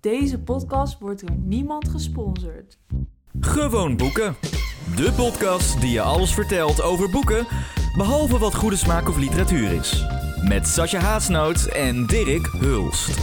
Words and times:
Deze 0.00 0.38
podcast 0.38 0.98
wordt 0.98 1.26
door 1.26 1.36
niemand 1.36 1.88
gesponsord. 1.88 2.78
Gewoon 3.40 3.96
boeken. 3.96 4.36
De 4.96 5.12
podcast 5.16 5.80
die 5.80 5.90
je 5.90 6.00
alles 6.00 6.34
vertelt 6.34 6.82
over 6.82 7.10
boeken, 7.10 7.46
behalve 7.96 8.38
wat 8.38 8.54
goede 8.54 8.76
smaak 8.76 9.08
of 9.08 9.16
literatuur 9.16 9.72
is. 9.72 10.06
Met 10.42 10.66
Sascha 10.66 10.98
Haasnoot 10.98 11.66
en 11.66 12.06
Dirk 12.06 12.46
Hulst. 12.46 13.18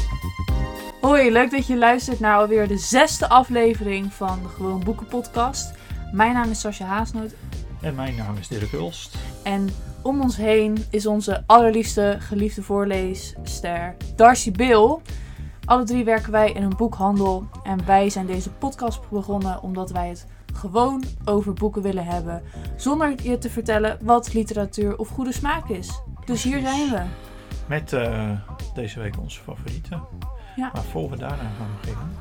Hoi, 1.02 1.32
leuk 1.32 1.52
dat 1.52 1.68
je 1.68 1.78
luistert 1.78 2.20
naar 2.20 2.38
alweer 2.38 2.68
de 2.68 2.78
zesde 2.78 3.30
aflevering 3.30 4.14
van 4.14 4.40
de 4.44 4.50
Gewoon 4.50 4.84
Boeken 4.84 5.08
podcast. 5.08 5.74
Mijn 6.12 6.34
naam 6.34 6.50
is 6.50 6.60
Sascha 6.60 6.86
Haasnoot 6.86 7.34
En 7.82 7.96
mijn 7.96 8.16
naam 8.16 8.38
is 8.38 8.48
Dirk 8.48 8.72
Hulst. 8.72 9.16
en 9.44 9.70
om 10.02 10.22
ons 10.22 10.38
heen 10.38 10.86
is 10.90 11.06
onze 11.06 11.44
allerliefste 11.46 12.18
geliefde 12.20 12.62
voorleesster 12.64 13.96
Darcy 14.16 14.52
Bill. 14.52 14.98
Alle 15.66 15.84
drie 15.84 16.04
werken 16.04 16.32
wij 16.32 16.52
in 16.52 16.64
een 16.64 16.78
boekhandel 16.78 17.46
en 17.64 17.86
wij 17.86 18.10
zijn 18.10 18.26
deze 18.26 18.52
podcast 18.52 19.10
begonnen 19.10 19.62
omdat 19.62 19.92
wij 19.92 20.10
het 20.10 20.28
gewoon 20.54 21.04
over 21.26 21.54
boeken 21.54 21.82
willen 21.82 22.06
hebben. 22.06 22.44
Zonder 22.76 23.14
je 23.24 23.38
te 23.38 23.50
vertellen 23.50 23.98
wat 24.02 24.34
literatuur 24.34 24.98
of 24.98 25.08
goede 25.08 25.34
smaak 25.34 25.70
is. 25.70 26.02
Dus 26.26 26.44
hier 26.44 26.60
zijn 26.60 26.90
we. 26.90 27.02
Met 27.68 27.94
eh, 27.94 28.30
deze 28.74 29.00
week 29.00 29.20
onze 29.20 29.42
favorieten. 29.42 30.02
Ja. 30.56 30.70
Maar 30.74 30.84
voor 30.84 31.10
we 31.10 31.18
daaraan 31.18 31.40
gaan 31.58 31.70
beginnen, 31.82 32.16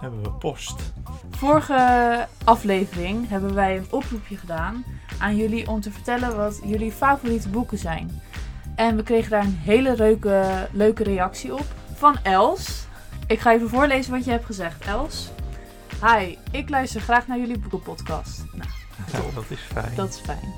hebben 0.00 0.22
we 0.22 0.30
post. 0.30 0.92
Vorige 1.30 2.26
aflevering 2.44 3.28
hebben 3.28 3.54
wij 3.54 3.76
een 3.76 3.86
oproepje 3.90 4.36
gedaan 4.36 4.84
aan 5.18 5.36
jullie 5.36 5.68
om 5.68 5.80
te 5.80 5.90
vertellen 5.90 6.36
wat 6.36 6.60
jullie 6.64 6.92
favoriete 6.92 7.48
boeken 7.48 7.78
zijn. 7.78 8.20
En 8.74 8.96
we 8.96 9.02
kregen 9.02 9.30
daar 9.30 9.44
een 9.44 9.58
hele 9.62 9.96
leuke, 9.96 10.68
leuke 10.72 11.02
reactie 11.02 11.54
op 11.54 11.66
van 12.02 12.18
Els. 12.22 12.86
Ik 13.26 13.40
ga 13.40 13.52
even 13.52 13.68
voorlezen 13.68 14.12
wat 14.12 14.24
je 14.24 14.30
hebt 14.30 14.44
gezegd, 14.44 14.84
Els. 14.86 15.30
Hi, 16.04 16.36
ik 16.50 16.68
luister 16.68 17.00
graag 17.00 17.26
naar 17.26 17.38
jullie 17.38 17.58
boekenpodcast. 17.58 18.44
Nou, 18.52 18.68
Ja, 19.12 19.18
dat 19.34 19.44
is 19.48 19.60
fijn. 19.60 19.94
dat 19.94 20.08
is 20.08 20.18
fijn. 20.18 20.52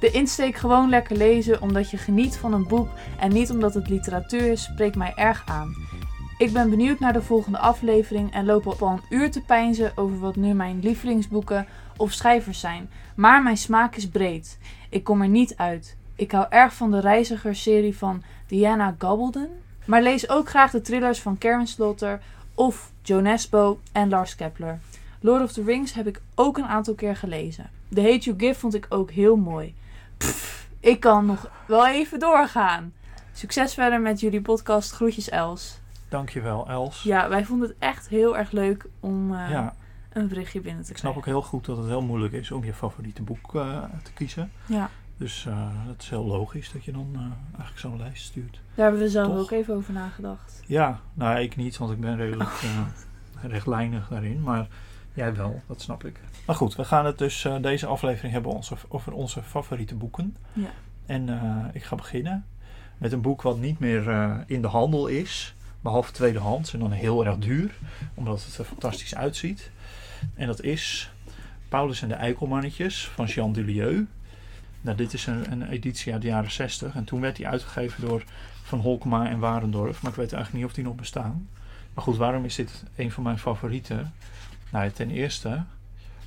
De 0.00 0.10
insteek 0.10 0.56
gewoon 0.56 0.88
lekker 0.88 1.16
lezen 1.16 1.60
omdat 1.62 1.90
je 1.90 1.96
geniet 1.96 2.36
van 2.36 2.52
een 2.52 2.66
boek 2.68 2.88
en 3.18 3.32
niet 3.32 3.50
omdat 3.50 3.74
het 3.74 3.88
literatuur 3.88 4.52
is, 4.52 4.62
spreekt 4.62 4.96
mij 4.96 5.12
erg 5.14 5.42
aan. 5.46 5.74
Ik 6.38 6.52
ben 6.52 6.70
benieuwd 6.70 6.98
naar 6.98 7.12
de 7.12 7.22
volgende 7.22 7.58
aflevering 7.58 8.32
en 8.32 8.44
loop 8.44 8.66
op 8.66 8.82
al 8.82 8.90
een 8.90 9.18
uur 9.18 9.30
te 9.30 9.40
peinzen 9.40 9.92
over 9.94 10.18
wat 10.18 10.36
nu 10.36 10.52
mijn 10.54 10.80
lievelingsboeken 10.80 11.66
of 11.96 12.12
schrijvers 12.12 12.60
zijn. 12.60 12.90
Maar 13.14 13.42
mijn 13.42 13.56
smaak 13.56 13.96
is 13.96 14.08
breed. 14.08 14.58
Ik 14.90 15.04
kom 15.04 15.22
er 15.22 15.28
niet 15.28 15.56
uit. 15.56 15.96
Ik 16.14 16.32
hou 16.32 16.46
erg 16.48 16.74
van 16.74 16.90
de 16.90 17.00
reizigersserie 17.00 17.96
van 17.96 18.22
Diana 18.46 18.94
Gabaldon, 18.98 19.48
maar 19.86 20.02
lees 20.02 20.28
ook 20.28 20.48
graag 20.48 20.70
de 20.70 20.80
thrillers 20.80 21.20
van 21.20 21.38
Karen 21.38 21.66
Slaughter 21.66 22.20
of 22.54 22.90
Joe 23.02 23.20
Nesbo 23.20 23.80
en 23.92 24.08
Lars 24.08 24.34
Kepler. 24.36 24.78
Lord 25.20 25.42
of 25.42 25.52
the 25.52 25.62
Rings 25.62 25.92
heb 25.92 26.06
ik 26.06 26.20
ook 26.34 26.58
een 26.58 26.66
aantal 26.66 26.94
keer 26.94 27.16
gelezen. 27.16 27.70
The 27.94 28.00
Hate 28.00 28.18
You 28.18 28.38
Give 28.38 28.60
vond 28.60 28.74
ik 28.74 28.86
ook 28.88 29.10
heel 29.10 29.36
mooi. 29.36 29.74
Pff, 30.16 30.68
ik 30.80 31.00
kan 31.00 31.26
nog 31.26 31.50
wel 31.66 31.86
even 31.86 32.18
doorgaan. 32.18 32.92
Succes 33.32 33.74
verder 33.74 34.00
met 34.00 34.20
jullie 34.20 34.40
podcast. 34.40 34.92
Groetjes 34.92 35.28
Els. 35.28 35.78
Dankjewel 36.08 36.68
Els. 36.68 37.02
Ja, 37.02 37.28
wij 37.28 37.44
vonden 37.44 37.68
het 37.68 37.76
echt 37.78 38.08
heel 38.08 38.36
erg 38.36 38.50
leuk 38.50 38.86
om 39.00 39.34
eh, 39.34 39.50
Ja, 39.50 39.74
een 40.12 40.28
berichtje 40.28 40.60
binnen 40.60 40.84
te 40.84 40.90
ik 40.90 40.96
snap 40.96 41.12
krijgen. 41.12 41.32
ook 41.34 41.38
heel 41.40 41.48
goed 41.50 41.64
dat 41.66 41.76
het 41.76 41.86
heel 41.86 42.02
moeilijk 42.02 42.32
is 42.32 42.50
om 42.50 42.64
je 42.64 42.72
favoriete 42.74 43.22
boek 43.22 43.54
eh, 43.54 43.82
te 44.02 44.12
kiezen. 44.12 44.50
Ja, 44.66 44.90
Dus 45.16 45.46
eh 45.46 45.68
het 45.86 46.02
is 46.02 46.08
heel 46.08 46.24
logisch 46.24 46.72
dat 46.72 46.84
je 46.84 46.92
dan 46.92 47.10
eh, 47.14 47.20
eigenlijk 47.48 47.78
zo'n 47.78 47.96
lijst 47.96 48.24
stuurt. 48.24 48.60
daar 48.74 48.84
hebben 48.84 49.02
we 49.02 49.10
zelf 49.10 49.26
Toch? 49.26 49.38
ook 49.38 49.50
even 49.50 49.74
over 49.74 49.92
nagedacht. 49.92 50.62
Ja, 50.66 51.00
nou 51.14 51.40
ik 51.40 51.56
niet, 51.56 51.76
want 51.76 51.92
ik 51.92 52.00
ben 52.00 52.16
redelijk 52.16 52.50
eh, 52.62 52.80
rechtlijnig 53.50 54.08
daarin. 54.08 54.42
Maar 54.42 54.66
jij 55.14 55.34
wel, 55.34 55.62
dat 55.66 55.80
snap 55.80 56.04
ik. 56.04 56.20
Maar 56.46 56.56
goed, 56.56 56.76
we 56.76 56.84
gaan 56.84 57.06
het 57.06 57.18
dus 57.18 57.48
deze 57.60 57.86
aflevering 57.86 58.32
hebben 58.32 58.52
onze, 58.52 58.74
over 58.88 59.12
onze 59.12 59.42
favoriete 59.42 59.94
boeken. 59.94 60.36
Ja. 60.52 60.70
En 61.06 61.28
ik 61.72 61.82
ga 61.82 61.96
beginnen 61.96 62.44
met 62.98 63.12
een 63.12 63.20
boek 63.20 63.42
wat 63.42 63.58
niet 63.58 63.78
meer 63.78 64.10
in 64.46 64.62
de 64.62 64.68
handel 64.68 65.06
is. 65.06 65.54
Behalve 65.80 66.12
tweedehands 66.12 66.72
en 66.72 66.78
dan 66.78 66.90
heel 66.90 67.26
erg 67.26 67.38
duur. 67.38 67.74
Omdat 68.14 68.44
het 68.44 68.58
er 68.58 68.64
fantastisch 68.64 69.14
uitziet. 69.14 69.70
En 70.34 70.46
dat 70.46 70.62
is 70.62 71.10
Paulus 71.68 72.02
en 72.02 72.08
de 72.08 72.14
Eikelmannetjes 72.14 73.08
van 73.08 73.26
Jean 73.26 73.52
Dulieu. 73.52 74.06
Nou, 74.86 74.98
dit 74.98 75.12
is 75.12 75.26
een, 75.26 75.52
een 75.52 75.68
editie 75.68 76.12
uit 76.12 76.22
de 76.22 76.28
jaren 76.28 76.50
60. 76.50 76.94
En 76.94 77.04
toen 77.04 77.20
werd 77.20 77.36
die 77.36 77.48
uitgegeven 77.48 78.08
door 78.08 78.24
Van 78.62 78.78
Holkema 78.78 79.28
en 79.28 79.38
Warendorf. 79.38 80.02
Maar 80.02 80.10
ik 80.10 80.16
weet 80.16 80.32
eigenlijk 80.32 80.62
niet 80.62 80.70
of 80.70 80.76
die 80.76 80.84
nog 80.84 80.94
bestaan. 80.94 81.48
Maar 81.94 82.04
goed, 82.04 82.16
waarom 82.16 82.44
is 82.44 82.54
dit 82.54 82.84
een 82.96 83.10
van 83.10 83.22
mijn 83.22 83.38
favorieten? 83.38 84.12
Nou, 84.70 84.90
ten 84.90 85.10
eerste 85.10 85.64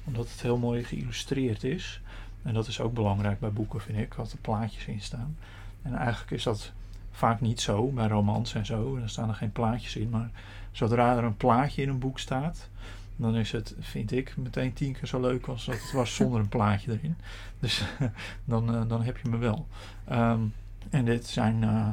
omdat 0.04 0.30
het 0.30 0.42
heel 0.42 0.58
mooi 0.58 0.84
geïllustreerd 0.84 1.64
is. 1.64 2.02
En 2.42 2.54
dat 2.54 2.68
is 2.68 2.80
ook 2.80 2.94
belangrijk 2.94 3.40
bij 3.40 3.52
boeken, 3.52 3.82
vind 3.82 3.98
ik, 3.98 4.16
dat 4.16 4.32
er 4.32 4.38
plaatjes 4.38 4.86
in 4.86 5.02
staan. 5.02 5.38
En 5.82 5.96
eigenlijk 5.96 6.32
is 6.32 6.44
dat 6.44 6.72
vaak 7.12 7.42
niet 7.42 7.62
zo 7.62 7.88
bij 7.88 8.08
romans 8.08 8.54
en 8.54 8.66
zo. 8.66 9.00
Dan 9.00 9.10
staan 9.10 9.30
er 9.30 9.36
geen 9.36 9.52
plaatjes 9.52 9.96
in. 9.96 10.10
Maar 10.10 10.30
zodra 10.72 11.18
er 11.18 11.24
een 11.24 11.38
plaatje 11.38 11.82
in 11.82 11.90
een 11.90 12.00
boek 12.00 12.20
staat, 12.20 12.70
dan 13.20 13.36
is 13.36 13.52
het, 13.52 13.76
vind 13.80 14.12
ik, 14.12 14.38
meteen 14.38 14.74
tien 14.74 14.94
keer 14.94 15.08
zo 15.08 15.20
leuk 15.20 15.48
als 15.48 15.66
dat 15.66 15.82
het 15.82 15.92
was 15.92 16.16
zonder 16.16 16.40
een 16.40 16.50
plaatje 16.50 16.92
erin. 16.92 17.16
Dus 17.60 17.84
dan, 18.46 18.76
eh, 18.76 18.82
dan 18.88 19.02
heb 19.02 19.18
je 19.18 19.30
me 19.30 19.38
wel. 19.38 19.68
Ehm, 20.06 20.42
en 20.90 21.06
dit 21.06 21.28
zijn 21.28 21.64
eh, 21.64 21.88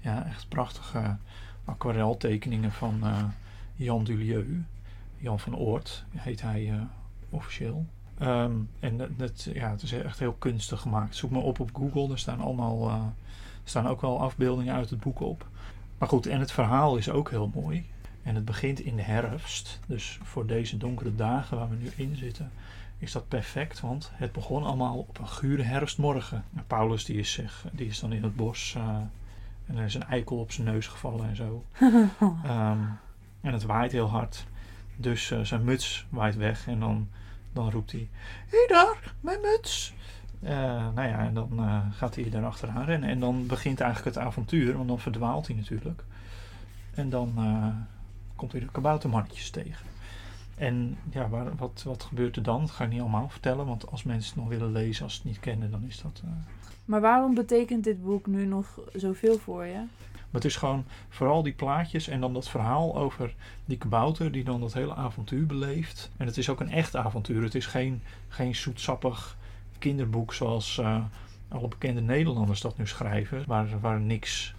ja, 0.00 0.26
echt 0.26 0.48
prachtige 0.48 1.16
aquareltekeningen 1.64 2.72
van 2.72 2.98
eh, 3.02 3.24
Jan 3.74 4.04
Dulieu. 4.04 4.64
Jan 5.18 5.40
van 5.40 5.56
Oort 5.56 6.04
heet 6.16 6.42
hij 6.42 6.72
officieel. 7.30 7.86
Ehm, 8.18 8.52
en 8.80 9.14
dat, 9.16 9.48
ja, 9.52 9.70
het 9.70 9.82
is 9.82 9.92
echt 9.92 10.18
heel 10.18 10.32
kunstig 10.32 10.80
gemaakt. 10.80 11.16
Zoek 11.16 11.30
maar 11.30 11.42
op 11.42 11.60
op 11.60 11.70
Google. 11.74 12.12
Er 12.12 12.18
staan 12.18 12.40
allemaal 12.40 13.12
staan 13.64 13.86
ook 13.86 14.00
wel 14.00 14.20
afbeeldingen 14.20 14.74
uit 14.74 14.90
het 14.90 15.00
boek 15.00 15.20
op. 15.20 15.46
Maar 15.98 16.08
goed, 16.08 16.26
en 16.26 16.40
het 16.40 16.52
verhaal 16.52 16.96
is 16.96 17.10
ook 17.10 17.30
heel 17.30 17.50
mooi. 17.54 17.86
En 18.24 18.34
het 18.34 18.44
begint 18.44 18.80
in 18.80 18.96
de 18.96 19.02
herfst. 19.02 19.80
Dus 19.86 20.18
voor 20.22 20.46
deze 20.46 20.76
donkere 20.76 21.14
dagen 21.14 21.56
waar 21.56 21.68
we 21.68 21.76
nu 21.76 21.90
in 21.96 22.16
zitten, 22.16 22.50
is 22.98 23.12
dat 23.12 23.28
perfect. 23.28 23.80
Want 23.80 24.10
het 24.14 24.32
begon 24.32 24.64
allemaal 24.64 24.98
op 24.98 25.18
een 25.18 25.28
gure 25.28 25.62
herfstmorgen. 25.62 26.44
En 26.56 26.64
Paulus 26.66 27.04
die 27.04 27.16
is, 27.16 27.32
zich, 27.32 27.66
die 27.72 27.86
is 27.86 28.00
dan 28.00 28.12
in 28.12 28.22
het 28.22 28.36
bos 28.36 28.74
eh, 28.76 28.96
en 29.66 29.76
er 29.76 29.84
is 29.84 29.94
een 29.94 30.04
eikel 30.04 30.38
op 30.38 30.52
zijn 30.52 30.66
neus 30.66 30.86
gevallen 30.86 31.28
en 31.28 31.36
zo. 31.36 31.64
Ehm, 32.44 32.78
en 33.40 33.52
het 33.52 33.62
waait 33.62 33.92
heel 33.92 34.08
hard. 34.08 34.46
Dus 34.96 35.30
eh, 35.30 35.40
zijn 35.40 35.64
muts 35.64 36.06
waait 36.08 36.36
weg 36.36 36.66
en 36.66 36.80
dan, 36.80 37.08
dan 37.52 37.70
roept 37.70 37.92
hij: 37.92 38.08
Hé 38.48 38.58
hey 38.58 38.66
daar, 38.68 39.14
mijn 39.20 39.40
muts! 39.40 39.94
Eh, 40.42 40.52
nou 40.94 41.08
ja, 41.08 41.18
en 41.18 41.34
dan 41.34 41.82
gaat 41.92 42.14
hij 42.14 42.30
daar 42.30 42.44
achteraan 42.44 42.84
rennen. 42.84 43.08
En 43.08 43.20
dan 43.20 43.46
begint 43.46 43.80
eigenlijk 43.80 44.16
het 44.16 44.26
avontuur, 44.26 44.76
want 44.76 44.88
dan 44.88 44.98
verdwaalt 44.98 45.46
hij 45.46 45.56
natuurlijk. 45.56 46.04
En 46.94 47.10
dan 47.10 47.34
komt 48.36 48.52
hij 48.52 48.60
de 48.60 48.68
kaboutermannetjes 48.72 49.50
tegen. 49.50 49.86
En 50.54 50.98
ja, 51.10 51.28
waar, 51.28 51.56
wat, 51.56 51.82
wat 51.86 52.02
gebeurt 52.02 52.36
er 52.36 52.42
dan? 52.42 52.60
Dat 52.60 52.70
ga 52.70 52.84
ik 52.84 52.90
niet 52.90 53.00
allemaal 53.00 53.28
vertellen, 53.28 53.66
want 53.66 53.90
als 53.90 54.02
mensen 54.02 54.32
het 54.34 54.40
nog 54.42 54.48
willen 54.58 54.72
lezen, 54.72 55.04
als 55.04 55.12
ze 55.14 55.20
het 55.20 55.28
niet 55.28 55.40
kennen, 55.40 55.70
dan 55.70 55.84
is 55.88 56.02
dat. 56.02 56.20
eh, 56.24 56.30
Maar 56.84 57.00
waarom 57.00 57.34
betekent 57.34 57.84
dit 57.84 58.02
boek 58.04 58.26
nu 58.26 58.46
nog 58.46 58.78
zoveel 58.94 59.38
voor 59.38 59.64
je? 59.64 59.74
Maar 60.14 60.42
het 60.42 60.44
is 60.52 60.56
gewoon 60.58 60.84
vooral 61.08 61.42
die 61.42 61.52
plaatjes 61.52 62.08
en 62.08 62.20
dan 62.20 62.34
dat 62.34 62.48
verhaal 62.48 62.96
over 62.96 63.34
die 63.64 63.78
kabouter 63.78 64.32
die 64.32 64.44
dan 64.44 64.60
dat 64.60 64.72
hele 64.72 64.94
avontuur 64.94 65.46
beleeft. 65.46 66.10
En 66.16 66.26
het 66.26 66.36
is 66.36 66.48
ook 66.48 66.60
een 66.60 66.70
echt 66.70 66.96
avontuur. 66.96 67.42
Het 67.42 67.54
is 67.54 67.66
geen, 67.66 68.02
geen 68.28 68.54
zoetsappig 68.54 69.36
kinderboek 69.78 70.34
zoals 70.34 70.78
eh, 70.78 71.04
alle 71.48 71.68
bekende 71.68 72.00
Nederlanders 72.00 72.60
dat 72.60 72.78
nu 72.78 72.86
schrijven. 72.86 73.44
Waar, 73.46 73.80
waar 73.80 74.00
niks 74.00 74.54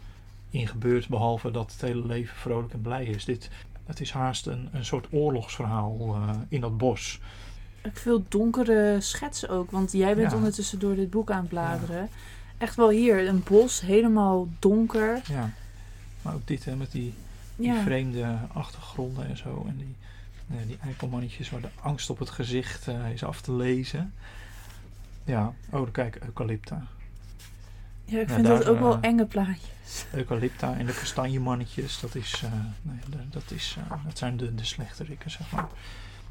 in 0.50 0.68
gebeurt 0.68 1.08
behalve 1.08 1.52
dat 1.52 1.72
het 1.72 1.82
hele 1.82 2.06
leven 2.06 2.36
vrolijk 2.36 2.74
en 2.74 2.82
blij 2.82 3.06
is. 3.06 3.26
Dit, 3.26 3.50
het 3.86 4.00
is 4.00 4.12
haast 4.12 4.46
een, 4.48 4.70
een 4.72 4.86
soort 4.86 5.08
oorlogsverhaal 5.12 5.98
eh, 6.16 6.30
in 6.48 6.62
dat 6.62 6.78
bos. 6.78 7.20
Ik 7.84 7.98
veel 7.98 8.24
donkere 8.30 9.02
schetsen 9.02 9.50
ook, 9.50 9.72
want 9.72 9.92
jij 9.92 10.16
bent 10.16 10.32
Ja. 10.32 10.38
ondertussen 10.38 10.80
door 10.80 10.96
dit 10.96 11.10
boek 11.10 11.32
aan 11.32 11.40
het 11.40 11.50
bladeren. 11.50 12.10
Echt 12.58 12.76
wel 12.76 12.90
hier, 12.90 13.28
een 13.28 13.44
bos, 13.44 13.82
helemaal 13.82 14.48
donker. 14.60 15.22
Ja. 15.28 15.50
Maar 16.22 16.34
ook 16.34 16.48
dit 16.48 16.66
hè, 16.66 16.76
met 16.76 16.92
die, 16.92 17.14
die 17.56 17.68
Ja, 17.72 17.82
vreemde 17.82 18.38
achtergronden 18.54 19.28
en 19.28 19.38
zo. 19.38 19.66
En 19.68 19.78
die, 19.78 19.96
die 20.66 20.78
eikelmannetjes 20.84 21.50
waar 21.50 21.62
de 21.62 21.70
angst 21.82 22.10
op 22.10 22.20
het 22.20 22.30
gezicht 22.30 22.88
eh, 22.88 23.12
is 23.12 23.24
af 23.24 23.42
te 23.42 23.52
lezen. 23.54 24.14
Ja, 25.24 25.54
oh 25.70 25.92
kijk, 25.92 26.16
eucalypta. 26.24 26.84
Ja 28.06 28.20
ik 28.20 28.28
Ja, 28.30 28.34
vind 28.34 28.48
daar, 28.48 28.58
dat 28.58 28.68
ook 28.68 28.80
wel 28.80 28.94
eh, 28.94 29.10
enge 29.10 29.26
plaatjes. 29.26 30.06
Eucalypta 30.12 30.78
en 30.78 30.86
de 30.86 30.94
kastanjemannetjes, 30.94 32.00
dat, 32.00 32.16
is, 32.16 32.44
eh, 32.44 32.52
dat, 33.30 33.52
is, 33.52 33.78
eh, 33.80 34.04
dat 34.06 34.18
zijn 34.18 34.38
de, 34.38 34.56
de 34.56 34.66
slechterikken, 34.66 35.32
zeg 35.32 35.52
maar. 35.52 35.68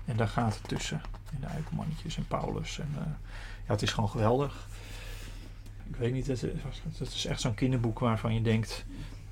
En 0.05 0.17
daar 0.17 0.29
gaat 0.29 0.55
het 0.55 0.69
tussen. 0.69 1.01
En 1.33 1.41
de 1.41 1.47
eikelmannetjes 1.47 2.17
en 2.17 2.27
Paulus. 2.27 2.79
En, 2.79 2.89
ja, 3.67 3.73
het 3.73 3.83
is 3.83 3.93
gewoon 3.93 4.11
geweldig. 4.11 4.69
Ik 5.89 5.97
weet 5.97 6.13
niet, 6.13 6.27
het 6.27 6.43
is, 7.01 7.25
echt 7.27 7.41
zo'n 7.41 7.55
kinderboek 7.55 7.99
waarvan 7.99 8.35
je 8.35 8.43
denkt... 8.43 8.85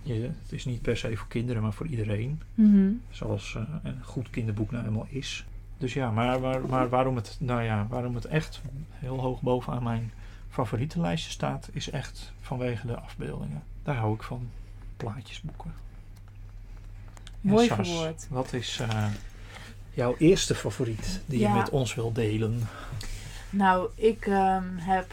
je, 0.02 0.30
het 0.42 0.52
is 0.52 0.64
niet 0.64 0.82
per 0.82 0.96
se 0.96 1.16
voor 1.16 1.28
kinderen, 1.28 1.62
maar 1.62 1.72
voor 1.72 1.86
iedereen. 1.86 2.40
Mhm. 2.54 2.90
Zoals 3.10 3.58
een 3.82 4.04
goed 4.04 4.30
kinderboek 4.30 4.70
nou 4.70 4.84
helemaal 4.84 5.06
is. 5.08 5.46
Dus 5.78 5.94
ja, 5.94 6.10
maar, 6.10 6.40
maar, 6.40 6.60
maar 6.60 6.88
waarom, 6.88 7.16
het, 7.16 7.36
nou 7.40 7.62
ja, 7.62 7.86
waarom 7.88 8.14
het 8.14 8.24
echt 8.24 8.62
heel 8.90 9.20
hoog 9.20 9.40
bovenaan 9.40 9.82
mijn 9.82 10.12
favorietenlijstje 10.52 11.30
staat, 11.30 11.68
is 11.72 11.90
echt 11.90 12.32
vanwege 12.40 12.86
de 12.86 12.96
afbeeldingen. 13.00 13.62
Daar 13.82 13.96
hou 13.96 14.14
ik 14.14 14.22
van. 14.22 14.50
Plaatjesboeken. 14.96 15.74
Mooi 17.40 17.68
verwoord. 17.68 18.26
Wat 18.28 18.52
is 18.52 18.78
eh, 18.80 19.06
jouw 19.90 20.14
eerste 20.18 20.54
favoriet 20.54 21.20
die 21.26 21.38
Ja. 21.38 21.48
je 21.48 21.58
met 21.58 21.70
ons 21.70 21.94
wil 21.94 22.12
delen? 22.12 22.60
Nou, 23.50 23.88
ik 23.94 24.26
ehm, 24.26 24.76
heb, 24.76 25.12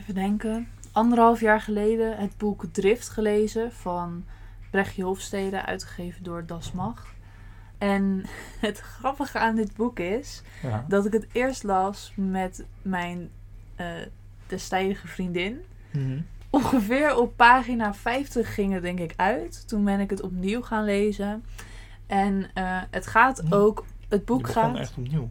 even 0.00 0.14
denken, 0.14 0.68
anderhalf 0.92 1.40
jaar 1.40 1.60
geleden 1.60 2.16
het 2.18 2.36
boek 2.36 2.64
Drift 2.72 3.08
gelezen 3.08 3.72
van 3.72 4.24
Brechtje 4.70 5.02
Hofstede, 5.04 5.64
uitgegeven 5.64 6.22
door 6.22 6.46
Das 6.46 6.72
Mag. 6.72 7.06
En 7.78 8.24
het 8.60 8.78
grappige 8.78 9.38
aan 9.38 9.56
dit 9.56 9.76
boek 9.76 9.98
is 9.98 10.42
Ja. 10.62 10.84
dat 10.88 11.06
ik 11.06 11.12
het 11.12 11.26
eerst 11.32 11.62
las 11.62 12.12
met 12.16 12.64
mijn 12.82 13.30
eh 13.78 13.86
destijdige 14.46 15.06
vriendin. 15.08 15.60
Mhm. 15.90 16.20
Ongeveer 16.50 17.16
op 17.16 17.36
pagina 17.36 17.94
50 17.94 18.54
ging 18.54 18.72
het 18.72 18.82
denk 18.82 18.98
ik 18.98 19.12
uit. 19.16 19.68
Toen 19.68 19.84
ben 19.84 20.00
ik 20.00 20.10
het 20.10 20.20
opnieuw 20.22 20.62
gaan 20.62 20.84
lezen. 20.84 21.44
En 22.06 22.50
eh, 22.54 22.80
het 22.90 23.06
gaat 23.06 23.52
ook, 23.52 23.84
het 24.08 24.24
boek 24.24 24.48
gaat... 24.48 24.76
echt 24.76 24.96
opnieuw. 24.98 25.30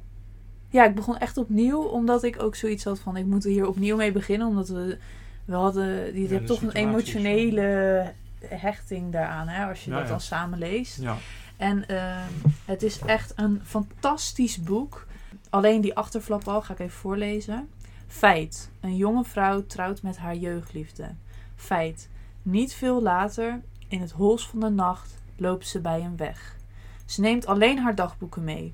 Ja, 0.69 0.85
ik 0.85 0.95
begon 0.95 1.17
echt 1.17 1.38
opnieuw, 1.38 1.81
omdat 1.81 2.23
ik 2.23 2.41
ook 2.44 2.55
zoiets 2.55 2.83
had 2.83 2.99
van 2.99 3.17
ik 3.17 3.25
moet 3.25 3.44
er 3.45 3.49
hier 3.51 3.67
opnieuw 3.67 3.95
mee 3.95 4.11
beginnen, 4.11 4.47
omdat 4.47 4.69
we 4.69 4.97
we 5.45 5.55
hadden, 5.55 5.85
je 6.15 6.21
Ja, 6.21 6.27
hebt 6.27 6.47
de 6.47 6.53
toch 6.53 6.61
een 6.61 6.71
zo. 6.71 6.77
emotionele 6.77 8.13
hechting 8.45 9.11
daaraan, 9.11 9.47
hè, 9.47 9.65
als 9.65 9.83
je 9.83 9.89
Ja, 9.89 9.95
dat 9.95 10.05
ja. 10.05 10.11
dan 10.11 10.21
samen 10.21 10.59
leest. 10.59 11.01
Ja. 11.01 11.15
En 11.57 11.88
ehm, 11.88 12.31
het 12.65 12.83
is 12.83 12.99
echt 12.99 13.33
een 13.35 13.61
fantastisch 13.63 14.61
boek. 14.63 15.05
Alleen 15.49 15.81
die 15.81 15.95
achterflap 15.95 16.47
al, 16.47 16.61
ga 16.61 16.73
ik 16.73 16.79
even 16.79 16.97
voorlezen. 16.97 17.67
Feit. 18.07 18.69
Een 18.80 18.95
jonge 18.95 19.24
vrouw 19.24 19.65
trouwt 19.65 20.01
met 20.01 20.18
haar 20.18 20.36
jeugdliefde. 20.36 21.09
Feit. 21.56 22.09
Niet 22.42 22.74
veel 22.74 23.01
later, 23.01 23.62
in 23.88 24.01
het 24.01 24.12
hols 24.12 24.48
van 24.50 24.59
de 24.59 24.69
nacht, 24.69 25.21
loopt 25.38 25.68
ze 25.68 25.80
bij 25.80 26.01
hem 26.01 26.18
weg. 26.18 26.56
Ze 27.06 27.21
neemt 27.21 27.45
alleen 27.45 27.80
haar 27.80 27.95
dagboeken 27.95 28.44
mee. 28.44 28.74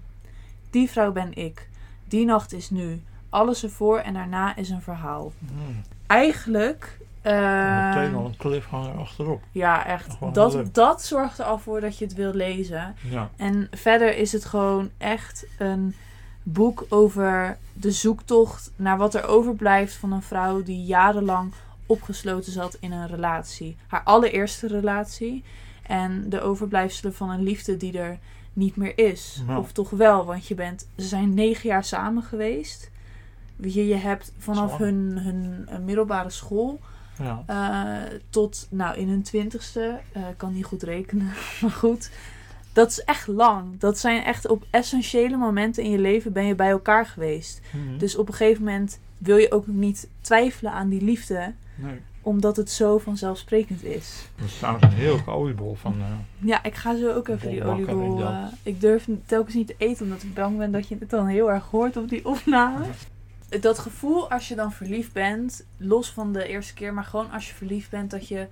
Die 0.70 0.90
vrouw 0.90 1.12
ben 1.12 1.34
ik. 1.36 1.70
Die 2.08 2.26
nacht 2.26 2.54
is 2.54 2.70
nu. 2.70 3.04
Alles 3.30 3.64
ervoor 3.64 3.98
en 4.00 4.14
daarna 4.14 4.56
is 4.56 4.70
een 4.70 4.82
verhaal. 4.82 5.32
Mm. 5.40 5.82
Eigenlijk... 6.08 6.98
ehm, 7.22 7.88
Meteen 7.90 8.16
al 8.16 8.26
een 8.26 8.38
cliffhanger 8.38 8.98
achterop. 8.98 9.42
ja, 9.52 9.86
echt. 9.86 10.12
Gewoon 10.14 10.34
heel 10.34 10.52
leuk. 10.52 10.64
Dat, 10.64 10.74
dat 10.74 11.04
zorgt 11.04 11.40
er 11.40 11.46
al 11.46 11.58
voor 11.60 11.82
dat 11.82 11.98
je 11.98 12.06
het 12.06 12.14
wil 12.14 12.34
lezen. 12.34 12.96
Ja. 13.10 13.30
En 13.36 13.68
verder 13.72 14.18
is 14.18 14.32
het 14.32 14.46
gewoon 14.46 14.90
echt 14.98 15.46
een 15.58 15.96
boek 16.44 16.86
over 16.90 17.58
de 17.74 17.92
zoektocht 17.92 18.72
naar 18.76 18.98
wat 18.98 19.14
er 19.14 19.28
overblijft 19.28 19.94
van 19.96 20.12
een 20.12 20.22
vrouw 20.22 20.64
die 20.64 20.84
jarenlang 20.86 21.54
opgesloten 21.86 22.52
zat 22.52 22.78
in 22.80 22.92
een 22.92 23.08
relatie. 23.08 23.76
Haar 23.88 24.04
allereerste 24.04 24.68
relatie. 24.68 25.44
En 25.84 26.30
de 26.30 26.42
overblijfselen 26.42 27.14
van 27.14 27.30
een 27.30 27.44
liefde 27.44 27.78
die 27.78 28.00
er 28.00 28.18
niet 28.54 28.76
meer 28.76 28.98
is. 28.98 29.42
Nou. 29.48 29.60
Of 29.60 29.72
toch 29.72 29.90
wel, 29.90 30.26
want 30.26 30.48
je 30.48 30.56
bent, 30.56 30.88
ze 30.98 31.06
zijn 31.08 31.34
negen 31.34 31.70
jaar 31.70 31.84
samen 31.84 32.24
geweest. 32.24 32.92
Je, 33.56 33.88
je 33.88 33.96
hebt 33.96 34.32
vanaf 34.38 34.78
hun, 34.78 35.18
hun 35.18 35.66
eh, 35.68 35.78
middelbare 35.80 36.30
school 36.30 36.80
Ja. 37.18 37.44
eh, 37.46 38.20
tot 38.30 38.68
nou, 38.70 38.98
in 38.98 39.10
hun 39.10 39.24
twintigste. 39.24 40.00
Ik 40.14 40.38
kan 40.38 40.54
niet 40.54 40.66
goed 40.66 40.84
rekenen, 40.84 41.32
maar 41.62 41.72
goed. 41.72 42.12
Dat 42.74 42.90
is 42.90 43.04
echt 43.04 43.28
lang. 43.28 43.80
Dat 43.80 43.98
zijn 44.00 44.24
echt 44.24 44.48
op 44.48 44.64
essentiële 44.70 45.38
momenten 45.38 45.84
in 45.84 45.92
je 45.92 46.00
leven 46.00 46.34
ben 46.34 46.46
je 46.46 46.56
bij 46.56 46.70
elkaar 46.70 47.06
geweest. 47.06 47.62
Mhm. 47.72 47.98
Dus 47.98 48.16
op 48.16 48.28
een 48.28 48.34
gegeven 48.34 48.64
moment 48.64 49.00
wil 49.18 49.38
je 49.38 49.52
ook 49.52 49.68
niet 49.68 50.08
twijfelen 50.22 50.72
aan 50.72 50.90
die 50.90 51.02
liefde, 51.02 51.54
Nee. 51.76 52.00
omdat 52.22 52.56
het 52.56 52.72
zo 52.72 52.98
vanzelfsprekend 52.98 53.84
is. 53.84 54.28
Dat 54.36 54.46
is 54.48 54.58
trouwens 54.58 54.84
een 54.86 54.92
heel 54.92 55.20
oliebol 55.26 55.76
van... 55.76 55.94
eh, 56.00 56.06
Ja, 56.48 56.64
ik 56.64 56.76
ga 56.76 56.98
zo 56.98 57.14
ook 57.14 57.28
even 57.28 57.50
die 57.50 57.64
oliebol. 57.64 58.22
eh, 58.22 58.44
ik 58.64 58.82
durf 58.82 59.08
telkens 59.26 59.56
niet 59.56 59.68
te 59.68 59.76
eten, 59.78 60.06
omdat 60.06 60.24
ik 60.24 60.34
bang 60.34 60.58
ben 60.58 60.72
dat 60.72 60.88
je 60.88 60.96
het 61.00 61.10
dan 61.10 61.28
heel 61.28 61.52
erg 61.52 61.66
hoort 61.66 61.98
op 61.98 62.10
die 62.10 62.26
opname. 62.26 62.86
dat 63.60 63.80
gevoel 63.80 64.30
als 64.32 64.48
je 64.48 64.56
dan 64.56 64.72
verliefd 64.72 65.14
bent, 65.14 65.66
los 65.78 66.12
van 66.12 66.34
de 66.34 66.48
eerste 66.48 66.74
keer, 66.74 66.94
maar 66.94 67.04
gewoon 67.04 67.32
als 67.32 67.48
je 67.50 67.54
verliefd 67.56 67.90
bent, 67.90 68.12
dat 68.12 68.28
je 68.28 68.48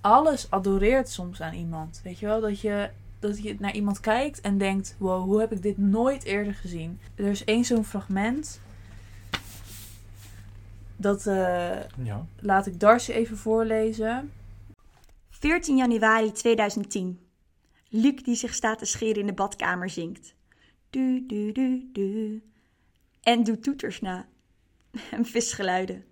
alles 0.00 0.46
adoreert 0.50 1.08
soms 1.08 1.40
aan 1.42 1.54
iemand. 1.54 2.00
Weet 2.04 2.18
je 2.18 2.26
wel? 2.26 2.40
Dat 2.40 2.60
je, 2.60 2.90
dat 3.20 3.42
je 3.42 3.56
naar 3.58 3.74
iemand 3.74 4.00
kijkt 4.00 4.40
en 4.40 4.58
denkt: 4.58 4.96
wow, 4.98 5.24
hoe 5.24 5.40
heb 5.40 5.52
ik 5.52 5.62
dit 5.62 5.78
nooit 5.78 6.24
eerder 6.24 6.54
gezien? 6.54 7.00
Er 7.14 7.26
is 7.26 7.44
één 7.44 7.64
zo'n 7.64 7.84
fragment. 7.84 8.60
Dat 10.96 11.26
eh, 11.26 11.80
ja. 12.02 12.26
laat 12.38 12.66
ik 12.66 12.80
Darcy 12.80 13.12
even 13.12 13.36
voorlezen. 13.36 14.32
14 15.30 15.76
januari 15.76 16.32
2010. 16.32 17.20
Luc 17.88 18.22
die 18.22 18.34
zich 18.34 18.54
staat 18.54 18.78
te 18.78 18.84
scheren 18.84 19.20
in 19.20 19.26
de 19.26 19.32
badkamer 19.32 19.90
zingt. 19.90 20.34
Du, 20.90 21.26
du, 21.26 21.52
du, 21.52 21.90
du. 21.92 22.42
En 23.22 23.44
doet 23.44 23.62
toeters 23.62 24.00
na. 24.00 24.26
En 25.10 25.24
visgeluiden. 25.24 26.04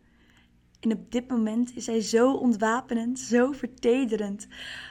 En 0.80 0.92
op 0.92 1.12
dit 1.12 1.28
moment 1.28 1.76
is 1.76 1.86
hij 1.86 2.00
zo 2.00 2.32
ontwapenend, 2.32 3.18
zo 3.18 3.52
vertederend, 3.52 4.46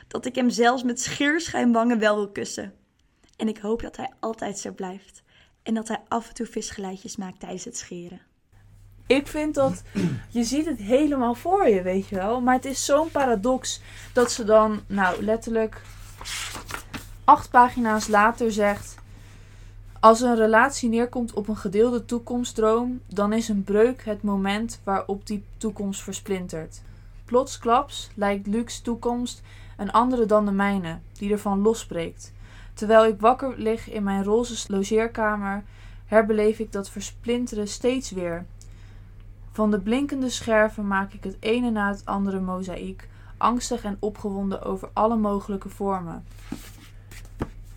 dat 0.07 0.25
ik 0.25 0.35
hem 0.35 0.49
zelfs 0.49 0.83
met 0.83 1.01
scheerschuimwangen 1.01 1.99
wel 1.99 2.15
wil 2.15 2.29
kussen. 2.29 2.73
En 3.35 3.47
ik 3.47 3.57
hoop 3.57 3.81
dat 3.81 3.97
hij 3.97 4.11
altijd 4.19 4.59
zo 4.59 4.71
blijft. 4.71 5.23
En 5.63 5.73
dat 5.73 5.87
hij 5.87 5.99
af 6.07 6.27
en 6.27 6.33
toe 6.33 6.45
visgeluidjes 6.45 7.15
maakt 7.15 7.39
tijdens 7.39 7.65
het 7.65 7.77
scheren. 7.77 8.21
Ik 9.07 9.27
vind 9.27 9.55
dat 9.55 9.83
je 10.29 10.43
ziet 10.43 10.65
het 10.65 10.79
helemaal 10.79 11.35
voor 11.35 11.67
je, 11.67 11.81
weet 11.81 12.07
je 12.07 12.15
wel. 12.15 12.41
Maar 12.41 12.55
het 12.55 12.65
is 12.65 12.85
zo'n 12.85 13.11
paradox 13.11 13.81
dat 14.13 14.31
ze 14.31 14.43
dan, 14.43 14.81
nou 14.87 15.23
letterlijk 15.23 15.81
acht 17.23 17.49
pagina's 17.49 18.07
later 18.07 18.51
zegt. 18.51 18.95
Als 20.07 20.21
een 20.21 20.35
relatie 20.35 20.89
neerkomt 20.89 21.33
op 21.33 21.47
een 21.47 21.57
gedeelde 21.57 22.05
toekomstdroom, 22.05 23.01
dan 23.07 23.33
is 23.33 23.47
een 23.47 23.63
breuk 23.63 24.05
het 24.05 24.23
moment 24.23 24.81
waarop 24.83 25.25
die 25.25 25.43
toekomst 25.57 26.01
versplintert. 26.01 26.81
Plotsklaps 27.25 28.09
lijkt 28.15 28.47
Lucs 28.47 28.81
toekomst 28.81 29.41
een 29.77 29.91
andere 29.91 30.25
dan 30.25 30.45
de 30.45 30.51
mijne, 30.51 30.99
die 31.13 31.31
ervan 31.31 31.61
losbreekt. 31.61 32.33
Terwijl 32.73 33.05
ik 33.05 33.19
wakker 33.19 33.53
lig 33.57 33.89
in 33.89 34.03
mijn 34.03 34.23
roze 34.23 34.73
logeerkamer, 34.73 35.63
herbeleef 36.05 36.59
ik 36.59 36.71
dat 36.71 36.89
versplinteren 36.89 37.67
steeds 37.67 38.11
weer. 38.11 38.45
Van 39.51 39.71
de 39.71 39.79
blinkende 39.79 40.29
scherven 40.29 40.87
maak 40.87 41.13
ik 41.13 41.23
het 41.23 41.37
ene 41.39 41.69
na 41.69 41.89
het 41.89 42.01
andere 42.05 42.39
mozaïek, 42.39 43.07
angstig 43.37 43.83
en 43.83 43.97
opgewonden 43.99 44.61
over 44.63 44.89
alle 44.93 45.17
mogelijke 45.17 45.69
vormen. 45.69 46.25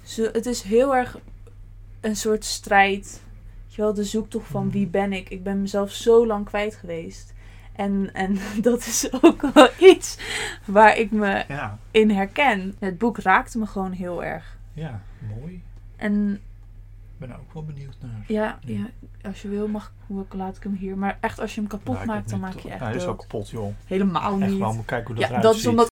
Ze, 0.03 0.31
het 0.33 0.47
is 0.47 0.63
heel 0.63 0.97
erg 0.97 1.19
een 2.01 2.17
soort 2.17 2.45
strijd. 2.45 3.23
Weet 3.67 3.75
je 3.75 3.83
wel, 3.83 3.95
de 3.95 4.05
zoektocht 4.05 4.47
van 4.49 4.71
wie 4.71 4.87
ben 4.87 5.13
ik? 5.13 5.29
Ik 5.31 5.43
ben 5.43 5.61
mezelf 5.61 5.91
zo 5.93 6.27
lang 6.27 6.45
kwijt 6.45 6.75
geweest. 6.75 7.35
En, 7.73 8.11
en 8.13 8.39
dat 8.63 8.79
is 8.79 9.09
ook 9.23 9.53
wel 9.55 9.69
iets 9.79 10.19
waar 10.65 10.97
ik 10.97 11.11
me 11.11 11.45
Ja. 11.49 11.79
in 11.91 12.11
herken. 12.11 12.77
Het 12.79 12.99
boek 12.99 13.19
raakte 13.19 13.59
me 13.59 13.67
gewoon 13.67 13.93
heel 13.93 14.25
erg. 14.25 14.59
Ja, 14.73 15.01
mooi. 15.39 15.63
En 15.97 16.33
Ik 17.13 17.19
ben 17.19 17.31
er 17.31 17.37
ook 17.41 17.53
wel 17.53 17.65
benieuwd 17.65 17.97
naar. 18.01 18.25
ja, 18.27 18.59
Ja. 18.65 18.77
ja 18.77 18.87
als 19.29 19.43
je 19.43 19.49
wil, 19.49 19.69
mag, 19.69 19.93
laat 20.31 20.57
ik 20.57 20.63
hem 20.63 20.75
hier. 20.75 20.99
Maar 20.99 21.19
echt, 21.21 21.39
als 21.41 21.55
je 21.55 21.61
hem 21.61 21.69
kapot 21.69 21.95
Nou, 21.95 22.07
maakt, 22.07 22.31
dan 22.31 22.41
maak 22.41 22.59
je 22.59 22.71
echt 22.71 22.81
hij 22.81 22.95
is 22.95 23.05
wel 23.05 23.15
kapot, 23.17 23.49
joh. 23.51 23.75
Helemaal 23.87 24.41
Echt 24.41 24.51
niet. 24.51 24.59
wel, 24.59 24.75
moet 24.75 24.85
kijken 24.85 25.07
hoe 25.07 25.15
dat 25.15 25.25
ja, 25.25 25.29
eruit 25.29 25.43
dat 25.45 25.55
is 25.55 25.61
ziet. 25.61 25.71
omdat 25.71 25.89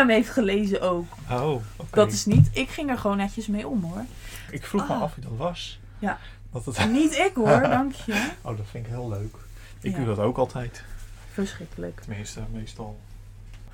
hem 0.00 0.08
heeft 0.08 0.30
gelezen 0.30 0.80
ook. 0.80 1.06
Oh, 1.30 1.50
oké. 1.52 1.62
Dat 1.90 2.12
is 2.12 2.26
niet. 2.26 2.50
Ik 2.52 2.68
ging 2.68 2.90
er 2.90 2.98
gewoon 2.98 3.16
netjes 3.16 3.46
mee 3.46 3.68
om 3.68 3.82
hoor. 3.84 4.04
Ik 4.50 4.66
vroeg 4.66 4.88
me 4.88 4.94
Ah. 4.94 5.02
af 5.02 5.14
wie 5.14 5.24
dat 5.24 5.36
was. 5.36 5.80
Ja. 5.98 6.18
Dat 6.52 6.64
het... 6.64 6.90
Niet 6.90 7.12
ik 7.18 7.32
hoor, 7.34 7.60
dank 7.78 7.92
je. 7.92 8.30
Oh, 8.42 8.56
dat 8.56 8.66
vind 8.70 8.84
ik 8.86 8.90
heel 8.92 9.08
leuk. 9.08 9.34
Ik 9.80 9.90
Ja. 9.90 9.96
doe 9.96 10.06
dat 10.06 10.18
ook 10.18 10.36
altijd. 10.38 10.84
Verschrikkelijk. 11.32 12.00
Tenminste, 12.00 12.40
meestal. 12.52 12.98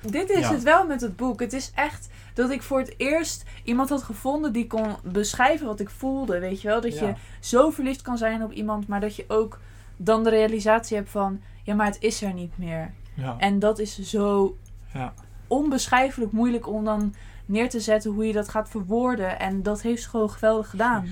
Dit 0.01 0.29
is 0.29 0.39
Ja. 0.39 0.51
het 0.51 0.63
wel 0.63 0.85
met 0.87 1.01
het 1.01 1.15
boek. 1.15 1.39
Het 1.39 1.53
is 1.53 1.71
echt 1.75 2.07
dat 2.33 2.49
ik 2.49 2.61
voor 2.61 2.79
het 2.79 2.93
eerst 2.97 3.43
iemand 3.63 3.89
had 3.89 4.03
gevonden 4.03 4.53
die 4.53 4.67
kon 4.67 4.95
beschrijven 5.03 5.67
wat 5.67 5.79
ik 5.79 5.89
voelde. 5.89 6.39
Weet 6.39 6.61
je 6.61 6.67
wel? 6.67 6.81
Dat 6.81 6.99
je 6.99 7.13
zo 7.39 7.69
verliefd 7.69 8.01
kan 8.01 8.17
zijn 8.17 8.43
op 8.43 8.51
iemand, 8.51 8.87
maar 8.87 8.99
dat 8.99 9.15
je 9.15 9.25
ook 9.27 9.59
dan 9.97 10.23
de 10.23 10.29
realisatie 10.29 10.97
hebt 10.97 11.09
van: 11.09 11.41
ja, 11.63 11.75
maar 11.75 11.85
het 11.85 11.97
is 11.99 12.21
er 12.21 12.33
niet 12.33 12.57
meer. 12.57 12.93
Ja. 13.13 13.35
En 13.37 13.59
dat 13.59 13.79
is 13.79 13.99
zo 13.99 14.57
Ja. 14.93 15.13
Onbeschrijfelijk 15.47 16.31
moeilijk 16.31 16.67
om 16.67 16.85
dan 16.85 17.13
neer 17.45 17.69
te 17.69 17.79
zetten 17.79 18.11
hoe 18.11 18.27
je 18.27 18.33
dat 18.33 18.49
gaat 18.49 18.69
verwoorden. 18.69 19.39
En 19.39 19.63
dat 19.63 19.81
heeft 19.81 20.01
ze 20.03 20.09
gewoon 20.09 20.29
geweldig 20.31 20.69
gedaan. 20.69 21.07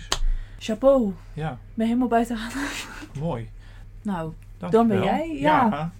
Chapeau. 0.59 1.09
Ik 1.09 1.15
Ja, 1.33 1.57
ben 1.73 1.85
helemaal 1.87 2.07
buiten 2.07 2.37
mooi. 3.19 3.49
Nou, 4.01 4.33
Dank 4.57 4.71
Dan 4.71 4.87
ben 4.87 4.97
wel. 4.97 5.05
jij? 5.05 5.37
Ja. 5.39 5.91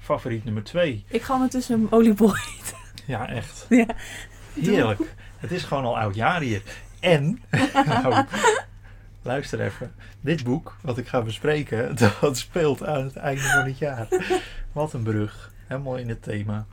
Favoriet 0.00 0.44
nummer 0.44 0.62
twee. 0.64 1.04
ik 1.08 1.22
ga 1.22 1.34
ondertussen 1.34 1.80
een 1.80 1.92
oliebol 1.92 2.34
eten. 2.36 2.76
Ja, 3.06 3.28
echt. 3.28 3.66
Ja. 3.68 3.86
Heerlijk. 4.54 5.14
Het 5.36 5.50
is 5.50 5.62
gewoon 5.64 5.84
al 5.84 5.98
oud 5.98 6.14
jaar 6.14 6.40
hier. 6.40 6.62
En, 7.00 7.42
nou, 7.86 8.24
luister 9.22 9.60
even. 9.60 9.92
Dit 10.20 10.44
boek, 10.44 10.76
wat 10.82 10.98
ik 10.98 11.08
ga 11.08 11.22
bespreken, 11.22 11.96
dat 12.20 12.38
speelt 12.38 12.84
aan 12.86 13.04
het 13.04 13.16
einde 13.16 13.40
van 13.42 13.64
het 13.64 13.78
jaar. 13.78 14.08
Wat 14.72 14.92
een 14.92 15.02
brug. 15.02 15.52
Helemaal 15.66 15.96
in 15.96 16.08
het 16.08 16.22
thema. 16.22 16.66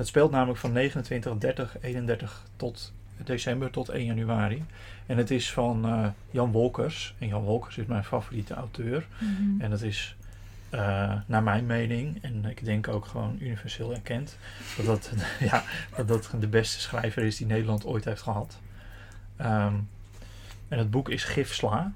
Het 0.00 0.08
speelt 0.08 0.30
namelijk 0.30 0.58
van 0.58 0.72
29, 0.72 1.38
30, 1.38 1.76
31 1.80 2.44
tot 2.56 2.92
december 3.16 3.70
tot 3.70 3.88
1 3.88 4.04
januari. 4.04 4.64
En 5.06 5.16
het 5.16 5.30
is 5.30 5.52
van 5.52 5.86
eh, 5.86 6.08
Jan 6.30 6.52
Wolkers. 6.52 7.14
En 7.18 7.28
Jan 7.28 7.42
Wolkers 7.42 7.78
is 7.78 7.86
mijn 7.86 8.04
favoriete 8.04 8.54
auteur. 8.54 9.06
Mhm. 9.18 9.60
En 9.60 9.70
dat 9.70 9.82
is, 9.82 10.16
eh, 10.70 11.14
naar 11.26 11.42
mijn 11.42 11.66
mening, 11.66 12.22
en 12.22 12.44
ik 12.44 12.64
denk 12.64 12.88
ook 12.88 13.06
gewoon 13.06 13.36
universeel 13.40 13.92
erkend, 13.94 14.36
dat 14.76 14.86
dat, 14.86 15.12
ja, 15.50 15.64
dat 15.96 16.08
dat 16.08 16.30
de 16.40 16.48
beste 16.48 16.80
schrijver 16.80 17.22
is 17.22 17.36
die 17.36 17.46
Nederland 17.46 17.86
ooit 17.86 18.04
heeft 18.04 18.22
gehad. 18.22 18.58
Ehm, 19.36 19.74
en 20.68 20.78
het 20.78 20.90
boek 20.90 21.08
is 21.08 21.24
Gifsla. 21.24 21.92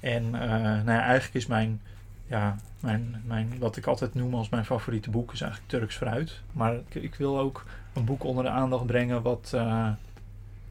En 0.00 0.24
eh, 0.24 0.50
nou 0.60 0.90
ja, 0.90 1.02
eigenlijk 1.02 1.34
is 1.34 1.46
mijn, 1.46 1.80
ja, 2.30 2.56
mijn, 2.80 3.22
mijn, 3.26 3.52
wat 3.58 3.76
ik 3.76 3.86
altijd 3.86 4.14
noem 4.14 4.34
als 4.34 4.48
mijn 4.48 4.64
favoriete 4.64 5.10
boek, 5.10 5.32
is 5.32 5.40
eigenlijk 5.40 5.70
Turks 5.72 5.96
fruit. 5.96 6.40
Maar 6.52 6.74
ik, 6.74 6.94
ik 6.94 7.14
wil 7.14 7.38
ook 7.38 7.64
een 7.92 8.04
boek 8.04 8.24
onder 8.24 8.44
de 8.44 8.50
aandacht 8.50 8.86
brengen 8.86 9.22
wat, 9.22 9.50
eh, 9.54 9.62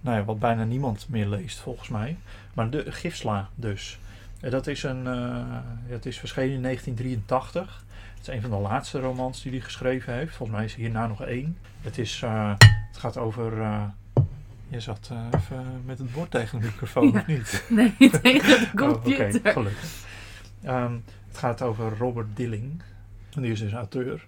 nou 0.01 0.17
ja, 0.17 0.23
wat 0.23 0.39
bijna 0.39 0.63
niemand 0.63 1.05
meer 1.09 1.27
leest 1.27 1.59
volgens 1.59 1.89
mij. 1.89 2.17
Maar 2.53 2.69
de 2.69 2.85
Gifsla 2.91 3.49
dus. 3.55 3.99
En 4.39 4.51
dat 4.51 4.67
is, 4.67 4.83
een, 4.83 5.07
eh, 5.07 5.45
het 5.87 6.05
is 6.05 6.19
verschenen 6.19 6.55
in 6.55 6.61
1983. 6.61 7.83
Het 8.17 8.27
is 8.27 8.33
een 8.35 8.41
van 8.41 8.49
de 8.49 8.55
laatste 8.57 8.99
romans 8.99 9.41
die 9.41 9.51
hij 9.51 9.61
geschreven 9.61 10.13
heeft. 10.13 10.35
Volgens 10.35 10.57
mij 10.57 10.67
is 10.67 10.73
er 10.73 10.79
hierna 10.79 11.07
nog 11.07 11.21
één. 11.23 11.57
Het, 11.81 11.97
is, 11.97 12.21
eh, 12.23 12.53
het 12.59 12.97
gaat 12.97 13.17
over. 13.17 13.61
eh, 13.61 13.83
je 14.67 14.79
zat 14.79 15.09
eh, 15.11 15.39
even 15.39 15.81
met 15.85 15.97
het 15.99 16.11
bord 16.13 16.31
tegen 16.31 16.59
de 16.59 16.65
microfoon, 16.65 17.11
Ja. 17.11 17.19
of 17.19 17.27
niet? 17.27 17.63
Nee, 17.69 17.95
tegen 18.21 18.59
de 18.75 18.83
Oh, 18.83 18.89
Oké, 18.89 18.99
computer. 19.01 19.51
gelukkig. 19.51 20.07
Ehm, 20.61 20.93
het 21.27 21.37
gaat 21.37 21.61
over 21.61 21.97
Robert 21.97 22.35
Dilling. 22.35 22.81
Die 23.29 23.51
is 23.51 23.59
dus 23.59 23.73
auteur. 23.73 24.27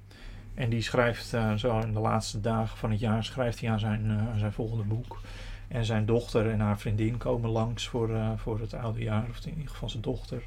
En 0.54 0.70
die 0.70 0.82
schrijft 0.82 1.34
eh, 1.34 1.54
zo 1.54 1.80
in 1.80 1.94
de 1.94 2.00
laatste 2.00 2.42
dagen 2.42 2.78
van 2.78 2.92
het 2.92 3.00
jaar 3.00 3.24
schrijft 3.24 3.60
hij 3.60 3.70
aan 3.72 3.80
zijn, 3.80 4.10
eh, 4.10 4.40
zijn 4.40 4.52
volgende 4.52 4.84
boek. 4.84 5.22
En 5.68 5.86
zijn 5.86 6.06
dochter 6.06 6.50
en 6.50 6.60
haar 6.60 6.80
vriendin 6.80 7.18
komen 7.18 7.50
langs 7.50 7.88
voor, 7.88 8.16
eh, 8.16 8.32
voor 8.36 8.60
het 8.60 8.74
oude 8.74 9.00
jaar. 9.00 9.26
Of 9.30 9.46
in 9.46 9.54
ieder 9.54 9.70
geval 9.70 9.90
zijn 9.90 10.04
dochter. 10.04 10.44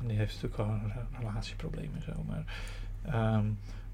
En 0.00 0.06
die 0.06 0.16
heeft 0.16 0.34
natuurlijk 0.42 0.56
wel 0.56 0.66
een 0.66 0.92
re- 0.94 1.18
relatieprobleem 1.18 1.90
en 1.94 2.02
zo. 2.02 2.24
Maar, 2.26 2.44
ehm, 3.02 3.44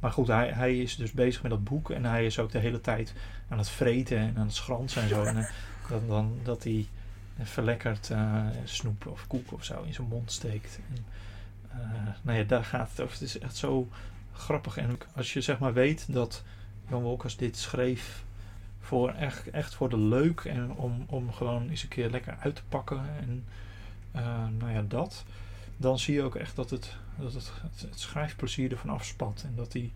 maar 0.01 0.11
goed, 0.13 0.27
hij, 0.27 0.49
hij 0.49 0.79
is 0.79 0.97
dus 0.97 1.13
bezig 1.13 1.43
met 1.43 1.51
dat 1.51 1.65
boek. 1.65 1.91
En 1.91 2.05
hij 2.05 2.27
is 2.27 2.39
ook 2.39 2.51
de 2.51 2.59
hele 2.59 2.81
tijd 2.81 3.15
aan 3.49 3.59
het 3.59 3.69
vreten 3.69 4.19
en 4.19 4.37
aan 4.37 4.47
het 4.47 4.55
schransen 4.55 5.03
en 5.03 5.09
zo. 5.09 5.25
En 5.25 5.47
dan, 5.89 6.01
dan, 6.07 6.39
dat 6.43 6.63
hij 6.63 6.89
verlekkerd 7.47 8.11
eh, 8.11 8.47
snoep 8.65 9.07
of 9.07 9.27
koek 9.27 9.53
of 9.53 9.65
zo 9.65 9.83
in 9.83 9.95
zijn 9.95 10.09
mond 10.09 10.33
steekt. 10.33 10.79
En, 10.89 11.05
eh, 11.71 12.09
nou 12.23 12.39
ja, 12.39 12.45
daar 12.45 12.65
gaat 12.65 12.91
het 12.91 13.01
over. 13.01 13.13
Het 13.13 13.23
is 13.23 13.39
echt 13.39 13.57
zo 13.57 13.89
grappig. 14.33 14.77
En 14.77 14.99
als 15.15 15.33
je 15.33 15.41
zeg 15.41 15.59
maar 15.59 15.73
weet 15.73 16.13
dat 16.13 16.43
Jan 16.89 17.03
Wolkers 17.03 17.37
dit 17.37 17.57
schreef 17.57 18.25
voor 18.81 19.11
echt, 19.11 19.51
echt 19.51 19.75
voor 19.75 19.89
de 19.89 19.99
leuk 19.99 20.41
en 20.41 20.73
om, 20.73 21.05
om 21.07 21.33
gewoon 21.33 21.69
eens 21.69 21.83
een 21.83 21.89
keer 21.89 22.11
lekker 22.11 22.37
uit 22.41 22.55
te 22.55 22.63
pakken 22.69 23.03
en 23.21 23.45
eh, 24.13 24.47
nou 24.59 24.73
ja, 24.73 24.83
dat. 24.89 25.25
Dan 25.77 25.99
zie 25.99 26.15
je 26.15 26.23
ook 26.23 26.37
echt 26.37 26.57
dat 26.57 26.71
het, 26.71 26.97
dat 27.19 27.33
het, 27.33 27.53
het, 27.81 28.01
schrijfplezier 28.01 28.71
ervan 28.71 28.91
afspat. 28.91 29.43
En 29.47 29.53
dat 29.57 29.73
hij, 29.73 29.93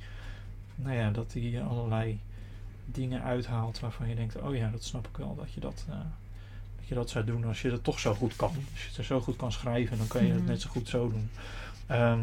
nou 0.74 0.96
ja, 0.96 1.10
dat 1.10 1.32
hij 1.32 1.62
allerlei 1.62 2.20
dingen 2.84 3.22
uithaalt 3.22 3.80
waarvan 3.80 4.08
je 4.08 4.14
denkt, 4.14 4.36
oh 4.36 4.56
ja, 4.56 4.70
dat 4.70 4.84
snap 4.84 5.08
ik 5.08 5.16
wel, 5.16 5.34
dat 5.34 5.52
je 5.52 5.60
dat, 5.60 5.84
dat 6.84 6.88
je 6.88 6.94
dat 6.94 7.10
zou 7.10 7.24
doen 7.24 7.44
als 7.44 7.62
je 7.62 7.70
dat 7.70 7.84
toch 7.84 8.00
zo 8.00 8.14
goed 8.14 8.36
kan. 8.36 8.48
Als 8.72 8.82
je 8.84 8.90
het 8.96 9.06
zo 9.06 9.20
goed 9.20 9.36
kan 9.36 9.52
schrijven, 9.52 9.98
dan 9.98 10.06
kan 10.06 10.24
je 10.26 10.30
het 10.32 10.40
Mhm. 10.40 10.48
net 10.48 10.60
zo 10.60 10.70
goed 10.70 10.88
zo 10.88 11.08
doen. 11.10 11.30
Ehm, 11.86 12.20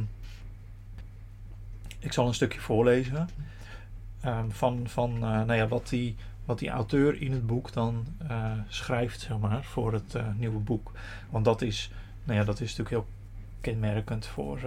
ik 1.99 2.13
zal 2.13 2.27
een 2.27 2.33
stukje 2.33 2.59
voorlezen 2.59 3.29
ehm, 4.21 4.49
van, 4.49 4.81
van 4.87 5.13
eh, 5.13 5.19
nou 5.21 5.53
ja, 5.53 5.67
wat, 5.67 5.89
die, 5.89 6.15
wat 6.45 6.59
die 6.59 6.69
auteur 6.69 7.21
in 7.21 7.31
het 7.31 7.47
boek 7.47 7.73
dan 7.73 8.05
eh, 8.27 8.51
schrijft 8.67 9.19
zeg 9.19 9.37
maar, 9.37 9.63
voor 9.63 9.93
het 9.93 10.15
eh, 10.15 10.25
nieuwe 10.35 10.59
boek. 10.59 10.91
Want 11.29 11.45
dat 11.45 11.61
is, 11.61 11.91
nou 12.23 12.39
ja, 12.39 12.45
dat 12.45 12.59
is 12.61 12.75
natuurlijk 12.77 12.89
heel 12.89 13.07
kenmerkend 13.61 14.25
voor, 14.25 14.59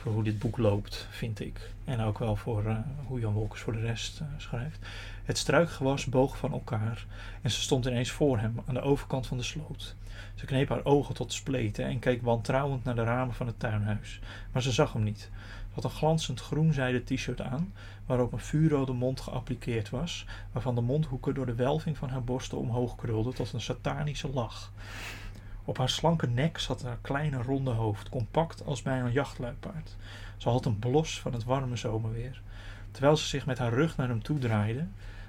voor 0.00 0.12
hoe 0.12 0.22
dit 0.22 0.38
boek 0.38 0.58
loopt, 0.58 1.06
vind 1.10 1.40
ik. 1.40 1.70
En 1.84 2.00
ook 2.00 2.18
wel 2.18 2.36
voor 2.36 2.66
eh, 2.66 2.76
hoe 3.06 3.20
Jan 3.20 3.32
Wolkers 3.32 3.60
voor 3.60 3.72
de 3.72 3.80
rest 3.80 4.20
eh, 4.20 4.26
schrijft. 4.36 4.78
Het 5.24 5.38
struikgewas 5.38 6.06
boog 6.06 6.36
van 6.36 6.52
elkaar 6.52 7.06
en 7.42 7.50
ze 7.50 7.60
stond 7.60 7.86
ineens 7.86 8.10
voor 8.10 8.38
hem 8.38 8.60
aan 8.66 8.74
de 8.74 8.80
overkant 8.80 9.26
van 9.26 9.36
de 9.36 9.42
sloot. 9.42 9.94
Ze 10.34 10.46
kneep 10.46 10.68
haar 10.68 10.84
ogen 10.84 11.14
tot 11.14 11.32
spleten 11.32 11.84
en 11.84 11.98
keek 11.98 12.22
wantrouwend 12.22 12.84
naar 12.84 12.94
de 12.94 13.04
ramen 13.04 13.34
van 13.34 13.46
het 13.46 13.58
tuinhuis. 13.58 14.20
Maar 14.52 14.62
ze 14.62 14.72
zag 14.72 14.92
hem 14.92 15.02
niet. 15.02 15.30
Ze 15.68 15.74
had 15.74 15.84
een 15.84 15.90
glanzend 15.90 16.40
groen 16.40 16.72
zijden 16.72 17.04
t-shirt 17.04 17.40
aan, 17.40 17.72
waarop 18.06 18.32
een 18.32 18.40
vuurrode 18.40 18.92
mond 18.92 19.20
geappliqueerd 19.20 19.90
was, 19.90 20.26
waarvan 20.52 20.74
de 20.74 20.80
mondhoeken 20.80 21.34
door 21.34 21.46
de 21.46 21.54
welving 21.54 21.96
van 21.96 22.08
haar 22.08 22.24
borsten 22.24 22.58
omhoog 22.58 22.96
krulden 22.96 23.34
tot 23.34 23.52
een 23.52 23.60
satanische 23.60 24.28
lach. 24.28 24.72
Op 25.70 25.78
haar 25.78 25.88
slanke 25.88 26.26
nek 26.26 26.58
zat 26.58 26.82
haar 26.82 26.98
kleine 27.00 27.42
ronde 27.42 27.70
hoofd, 27.70 28.08
compact 28.08 28.64
als 28.64 28.82
bij 28.82 29.00
een 29.00 29.12
jachtluipaard. 29.12 29.96
Ze 30.36 30.48
had 30.48 30.64
een 30.64 30.78
blos 30.78 31.20
van 31.20 31.32
het 31.32 31.44
warme 31.44 31.76
zomerweer. 31.76 32.40
Terwijl 32.90 33.16
ze 33.16 33.26
zich 33.26 33.46
met 33.46 33.58
haar 33.58 33.72
rug 33.72 33.96
naar 33.96 34.08
hem 34.08 34.22
toe 34.22 34.38
draaide, 34.38 34.86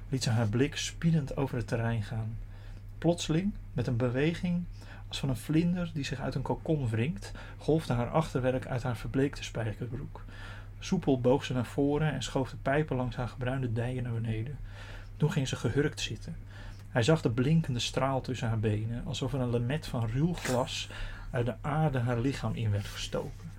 liet 0.10 0.24
ze 0.24 0.30
haar 0.30 0.48
blik 0.48 0.76
spiedend 0.76 1.38
over 1.38 1.58
het 1.58 1.68
terrein 1.68 2.04
gaan. 2.04 2.38
Plotseling, 2.98 3.54
met 3.74 3.88
een 3.88 3.98
beweging 3.98 4.64
als 5.08 5.20
van 5.20 5.30
een 5.30 5.38
vlinder 5.38 5.92
die 5.94 6.04
zich 6.04 6.20
uit 6.20 6.36
een 6.36 6.42
kokon 6.42 6.90
wringt, 6.90 7.32
golfde 7.58 7.94
haar 7.94 8.10
achterwerk 8.10 8.68
uit 8.68 8.84
haar 8.84 8.98
verbleekte 8.98 9.44
spijkerbroek. 9.44 10.24
Soepel 10.80 11.22
boog 11.22 11.46
ze 11.46 11.54
naar 11.54 11.66
voren 11.66 12.14
en 12.14 12.24
schoof 12.24 12.50
de 12.50 12.58
pijpen 12.62 12.96
langs 12.96 13.16
haar 13.16 13.28
gebruinde 13.28 13.74
dijen 13.74 14.04
naar 14.04 14.14
beneden. 14.14 14.58
Toen 15.18 15.32
ging 15.32 15.48
ze 15.48 15.56
gehurkt 15.56 16.00
zitten. 16.00 16.36
Hij 16.92 17.04
zag 17.04 17.22
de 17.22 17.30
blinkende 17.30 17.80
straal 17.80 18.22
tussen 18.22 18.48
haar 18.48 18.60
benen, 18.60 19.06
alsof 19.06 19.34
er 19.34 19.40
een 19.40 19.50
lemet 19.50 19.88
van 19.88 20.08
ruw 20.08 20.34
glas 20.34 20.90
uit 21.30 21.46
de 21.46 21.56
aarde 21.62 22.00
haar 22.00 22.20
lichaam 22.20 22.54
in 22.54 22.72
werd 22.72 22.86
gestoken. 22.86 23.52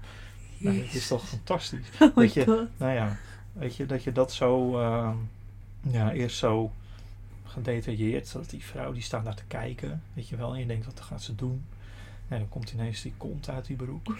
Nou, 0.58 0.78
het 0.78 0.94
is 0.94 1.06
toch 1.06 1.28
fantastisch. 1.28 1.86
Oh 2.00 2.16
dat 2.16 2.32
je, 2.32 2.44
god. 2.44 2.68
nou 2.76 2.92
ja, 2.92 3.16
weet 3.52 3.76
je, 3.76 3.86
dat 3.86 4.02
je 4.02 4.12
dat 4.12 4.32
zo, 4.32 4.78
ehm, 4.80 5.16
ja, 5.80 6.12
eerst 6.12 6.36
zo 6.36 6.72
gedetailleerd, 7.44 8.32
dat 8.32 8.50
die 8.50 8.64
vrouw 8.64 8.92
die 8.92 9.02
staat 9.02 9.24
daar 9.24 9.34
te 9.34 9.44
kijken, 9.48 10.02
weet 10.12 10.28
je 10.28 10.36
wel, 10.36 10.52
en 10.52 10.60
je 10.60 10.66
denkt, 10.66 10.86
wat 10.86 11.00
gaat 11.00 11.22
ze 11.22 11.34
doen? 11.34 11.64
En 12.28 12.38
dan 12.38 12.48
komt 12.48 12.72
ineens 12.72 13.02
die 13.02 13.14
kont 13.16 13.48
uit 13.48 13.66
die 13.66 13.76
broek. 13.76 14.16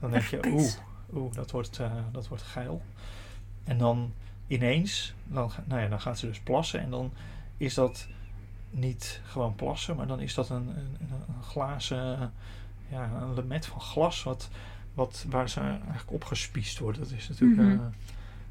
Dan 0.00 0.10
denk 0.10 0.24
je, 0.24 0.40
oeh, 0.52 0.72
oeh, 1.14 1.34
dat 1.34 1.50
wordt, 1.50 1.78
eh, 1.78 1.92
dat 2.12 2.28
wordt 2.28 2.42
geil. 2.42 2.82
En 3.64 3.78
dan 3.78 4.12
ineens, 4.46 5.14
dan, 5.24 5.50
nou 5.64 5.80
ja, 5.80 5.88
dan 5.88 6.00
gaat 6.00 6.18
ze 6.18 6.26
dus 6.26 6.40
plassen 6.40 6.80
en 6.80 6.90
dan 6.90 7.12
is 7.56 7.74
dat 7.74 8.06
niet 8.70 9.20
gewoon 9.24 9.54
plassen, 9.54 9.96
maar 9.96 10.06
dan 10.06 10.20
is 10.20 10.34
dat 10.34 10.48
een, 10.48 10.68
een, 10.68 10.96
een 11.10 11.42
glazen, 11.42 12.32
ja, 12.88 13.10
een 13.22 13.34
lemet 13.34 13.66
van 13.66 13.80
glas 13.80 14.22
wat, 14.22 14.48
wat, 14.94 15.24
waar 15.28 15.48
ze 15.48 15.60
eigenlijk 15.60 16.10
opgespiest 16.12 16.78
wordt. 16.78 16.98
Dat 16.98 17.10
is 17.10 17.28
natuurlijk, 17.28 17.60
Mhm. 17.60 17.70
eh, 17.80 17.86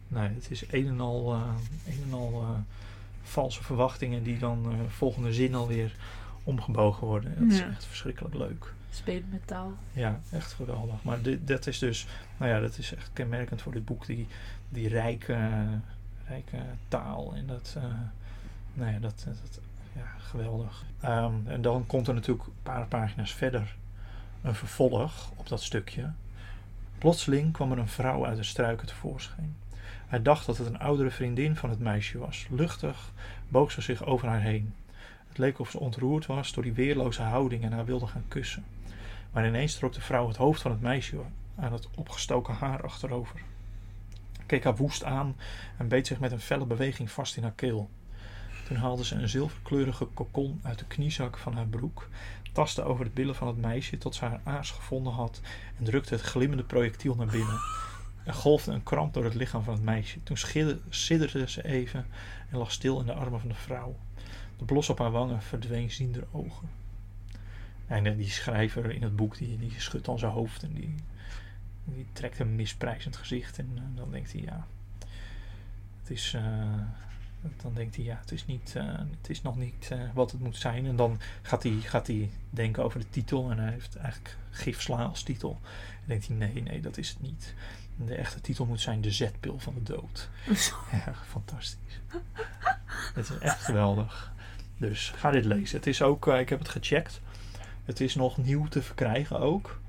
nee, 0.07 0.29
het 0.29 0.51
is 0.51 0.63
een 0.71 0.87
en 0.87 0.99
al, 0.99 1.33
eh, 1.33 1.41
een 1.93 2.03
en 2.07 2.13
al 2.13 2.41
eh, 2.41 2.49
valse 3.23 3.63
verwachtingen 3.63 4.23
die 4.23 4.37
dan 4.39 4.73
volgende 4.87 5.33
zin 5.33 5.55
alweer 5.55 5.95
omgebogen 6.43 7.07
worden. 7.07 7.35
Dat 7.39 7.51
is 7.51 7.61
echt 7.61 7.85
verschrikkelijk 7.85 8.35
leuk. 8.35 8.73
Spelen 8.91 9.29
met 9.31 9.47
taal. 9.47 9.73
Ja, 9.91 10.19
echt 10.31 10.53
geweldig. 10.53 11.03
Maar 11.03 11.21
dit, 11.21 11.47
dat 11.47 11.67
is 11.67 11.79
dus, 11.79 12.07
nou 12.37 12.51
ja, 12.51 12.59
dat 12.59 12.77
is 12.77 12.93
echt 12.95 13.09
kenmerkend 13.13 13.61
voor 13.61 13.71
dit 13.71 13.85
boek, 13.85 14.05
die, 14.05 14.27
die 14.69 14.87
rijke, 14.87 15.67
rijke 16.27 16.57
taal. 16.87 17.33
En 17.35 17.47
dat, 17.47 17.77
nou 18.73 18.91
ja, 18.91 18.99
dat, 18.99 19.23
dat 19.25 19.59
ja, 19.99 20.13
geweldig. 20.17 20.85
Ehm, 20.99 21.33
en 21.45 21.61
dan 21.61 21.85
komt 21.87 22.07
er 22.07 22.13
natuurlijk 22.13 22.47
een 22.47 22.53
paar 22.63 22.87
pagina's 22.87 23.33
verder 23.33 23.75
een 24.41 24.55
vervolg 24.55 25.31
op 25.35 25.47
dat 25.47 25.63
stukje. 25.63 26.11
Plotseling 26.97 27.53
kwam 27.53 27.71
er 27.71 27.77
een 27.77 27.87
vrouw 27.87 28.25
uit 28.25 28.37
de 28.37 28.43
struiken 28.43 28.87
tevoorschijn. 28.87 29.55
Hij 30.07 30.21
dacht 30.21 30.45
dat 30.45 30.57
het 30.57 30.67
een 30.67 30.79
oudere 30.79 31.11
vriendin 31.11 31.55
van 31.55 31.69
het 31.69 31.79
meisje 31.79 32.17
was. 32.17 32.47
Luchtig 32.49 33.11
boog 33.47 33.71
ze 33.71 33.81
zich 33.81 34.05
over 34.05 34.27
haar 34.27 34.41
heen. 34.41 34.73
Het 35.27 35.37
leek 35.37 35.59
of 35.59 35.69
ze 35.69 35.79
ontroerd 35.79 36.25
was 36.25 36.53
door 36.53 36.63
die 36.63 36.73
weerloze 36.73 37.21
houding 37.21 37.63
en 37.63 37.71
haar 37.71 37.85
wilde 37.85 38.07
gaan 38.07 38.25
kussen. 38.27 38.63
Maar 39.31 39.47
ineens 39.47 39.75
trok 39.75 39.93
de 39.93 40.01
vrouw 40.01 40.27
het 40.27 40.37
hoofd 40.37 40.61
van 40.61 40.71
het 40.71 40.81
meisje 40.81 41.17
aan 41.55 41.73
het 41.73 41.87
opgestoken 41.95 42.53
haar 42.53 42.83
achterover. 42.83 43.39
Keek 44.45 44.63
haar 44.63 44.75
woest 44.75 45.03
aan 45.03 45.35
en 45.77 45.87
beet 45.87 46.07
zich 46.07 46.19
met 46.19 46.31
een 46.31 46.39
felle 46.39 46.65
beweging 46.65 47.11
vast 47.11 47.37
in 47.37 47.43
haar 47.43 47.51
keel. 47.51 47.89
Toen 48.69 48.77
haalde 48.77 49.05
ze 49.05 49.15
een 49.15 49.29
zilverkleurige 49.29 50.05
kokon 50.05 50.59
uit 50.63 50.79
de 50.79 50.85
kniezak 50.85 51.37
van 51.37 51.53
haar 51.53 51.67
broek, 51.67 52.09
tastte 52.51 52.83
over 52.83 53.05
de 53.05 53.11
billen 53.11 53.35
van 53.35 53.47
het 53.47 53.57
meisje 53.57 53.97
tot 53.97 54.15
ze 54.15 54.25
haar 54.25 54.41
aars 54.43 54.71
gevonden 54.71 55.13
had 55.13 55.41
en 55.77 55.83
drukte 55.83 56.13
het 56.13 56.23
glimmende 56.23 56.63
projectiel 56.63 57.15
naar 57.15 57.27
binnen. 57.27 57.59
Er 58.23 58.33
golfde 58.33 58.71
een 58.71 58.83
kramp 58.83 59.13
door 59.13 59.23
het 59.23 59.33
lichaam 59.33 59.63
van 59.63 59.73
het 59.73 59.83
meisje. 59.83 60.23
Toen 60.23 60.37
sidderde 60.89 61.49
ze 61.49 61.65
even 61.65 62.05
en 62.49 62.57
lag 62.57 62.71
stil 62.71 62.99
in 62.99 63.05
de 63.05 63.13
armen 63.13 63.39
van 63.39 63.49
de 63.49 63.55
vrouw. 63.55 63.95
De 64.57 64.65
blos 64.65 64.89
op 64.89 64.99
haar 64.99 65.11
wangen 65.11 65.41
verdween 65.41 65.91
ziender 65.91 66.27
ogen. 66.31 66.69
En 67.87 68.05
eh, 68.05 68.17
die 68.17 68.29
schrijver 68.29 68.91
in 68.91 69.03
het 69.03 69.15
boek, 69.15 69.37
die, 69.37 69.57
die 69.57 69.73
schudt 69.77 70.05
dan 70.05 70.19
zijn 70.19 70.31
hoofd 70.31 70.63
en 70.63 70.73
die, 70.73 70.95
die 71.83 72.07
trekt 72.13 72.39
een 72.39 72.55
misprijzend 72.55 73.17
gezicht. 73.17 73.59
En 73.59 73.69
eh, 73.75 73.83
dan 73.95 74.11
denkt 74.11 74.31
hij, 74.31 74.41
ja, 74.41 74.67
het 76.01 76.09
is... 76.09 76.33
eh, 76.33 76.81
dan 77.41 77.73
denkt 77.73 77.95
hij, 77.95 78.05
ja, 78.05 78.17
het 78.21 78.31
is, 78.31 78.45
niet, 78.45 78.73
eh, 78.75 78.85
het 79.19 79.29
is 79.29 79.41
nog 79.41 79.57
niet 79.57 79.87
eh, 79.91 79.99
wat 80.13 80.31
het 80.31 80.41
moet 80.41 80.57
zijn. 80.57 80.85
En 80.85 80.95
dan 80.95 81.19
gaat 81.41 81.63
hij, 81.63 81.71
gaat 81.71 82.07
hij 82.07 82.29
denken 82.49 82.83
over 82.83 82.99
de 82.99 83.09
titel. 83.09 83.51
En 83.51 83.59
hij 83.59 83.71
heeft 83.71 83.95
eigenlijk 83.95 84.37
gifsla 84.49 85.03
als 85.03 85.23
titel. 85.23 85.59
En 86.01 86.05
denkt 86.05 86.27
hij, 86.27 86.35
nee, 86.35 86.61
nee, 86.61 86.81
dat 86.81 86.97
is 86.97 87.09
het 87.09 87.21
niet. 87.21 87.53
De 87.95 88.15
echte 88.15 88.41
titel 88.41 88.65
moet 88.65 88.81
zijn 88.81 89.01
De 89.01 89.11
Zetpil 89.11 89.59
van 89.59 89.73
de 89.73 89.83
Dood. 89.83 90.29
Ja, 90.91 91.13
fantastisch. 91.27 91.99
het 93.13 93.29
is 93.29 93.37
echt 93.37 93.61
geweldig. 93.61 94.31
Dus 94.77 95.09
ga 95.15 95.31
dit 95.31 95.45
lezen. 95.45 95.77
Het 95.77 95.87
is 95.87 96.01
ook, 96.01 96.27
eh, 96.27 96.39
ik 96.39 96.49
heb 96.49 96.59
het 96.59 96.69
gecheckt. 96.69 97.21
Het 97.85 97.99
is 97.99 98.15
nog 98.15 98.37
nieuw 98.37 98.67
te 98.67 98.81
verkrijgen 98.81 99.39
ook. 99.39 99.79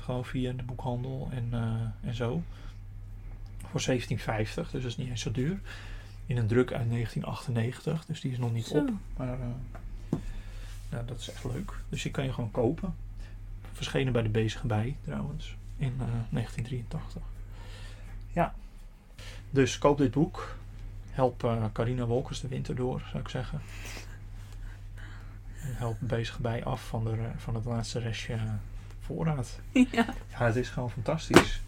Gewoon 0.00 0.24
via 0.24 0.52
de 0.52 0.62
boekhandel 0.62 1.28
en, 1.32 1.52
en 2.02 2.14
zo. 2.14 2.42
Voor 3.70 3.80
17,50, 3.80 3.96
dus 4.54 4.64
dat 4.70 4.84
is 4.84 4.96
niet 4.96 5.08
eens 5.08 5.20
zo 5.20 5.30
duur. 5.30 5.60
In 6.26 6.36
een 6.36 6.46
druk 6.46 6.72
uit 6.72 6.90
1998, 6.90 8.04
dus 8.06 8.20
die 8.20 8.32
is 8.32 8.38
nog 8.38 8.52
niet 8.52 8.66
Zo. 8.66 8.78
op. 8.78 8.90
Maar 9.16 9.40
eh, 9.40 10.18
ja, 10.90 11.02
dat 11.02 11.18
is 11.18 11.30
echt 11.30 11.44
leuk. 11.44 11.72
Dus 11.88 12.02
die 12.02 12.10
kan 12.10 12.24
je 12.24 12.32
gewoon 12.32 12.50
kopen. 12.50 12.94
Verschenen 13.72 14.12
bij 14.12 14.22
de 14.22 14.28
Bezige 14.28 14.66
Bij 14.66 14.96
trouwens. 15.04 15.56
In 15.76 15.94
eh, 15.98 16.06
1983. 16.30 17.22
Ja. 18.32 18.54
Dus 19.50 19.78
koop 19.78 19.98
dit 19.98 20.10
boek. 20.10 20.56
Help 21.10 21.44
eh, 21.44 21.64
Carina 21.72 22.06
Wolkers 22.06 22.40
de 22.40 22.48
winter 22.48 22.74
door, 22.74 23.02
zou 23.10 23.22
ik 23.22 23.28
zeggen. 23.28 23.60
En 25.60 25.74
help 25.74 25.96
Bezige 25.98 26.42
Bij 26.42 26.64
af 26.64 26.86
van, 26.86 27.04
de, 27.04 27.16
van 27.36 27.54
het 27.54 27.64
laatste 27.64 27.98
restje 27.98 28.32
eh, 28.32 28.42
voorraad. 29.00 29.60
ja. 29.72 30.06
Ja, 30.30 30.46
het 30.46 30.56
is 30.56 30.68
gewoon 30.68 30.90
fantastisch. 30.90 31.60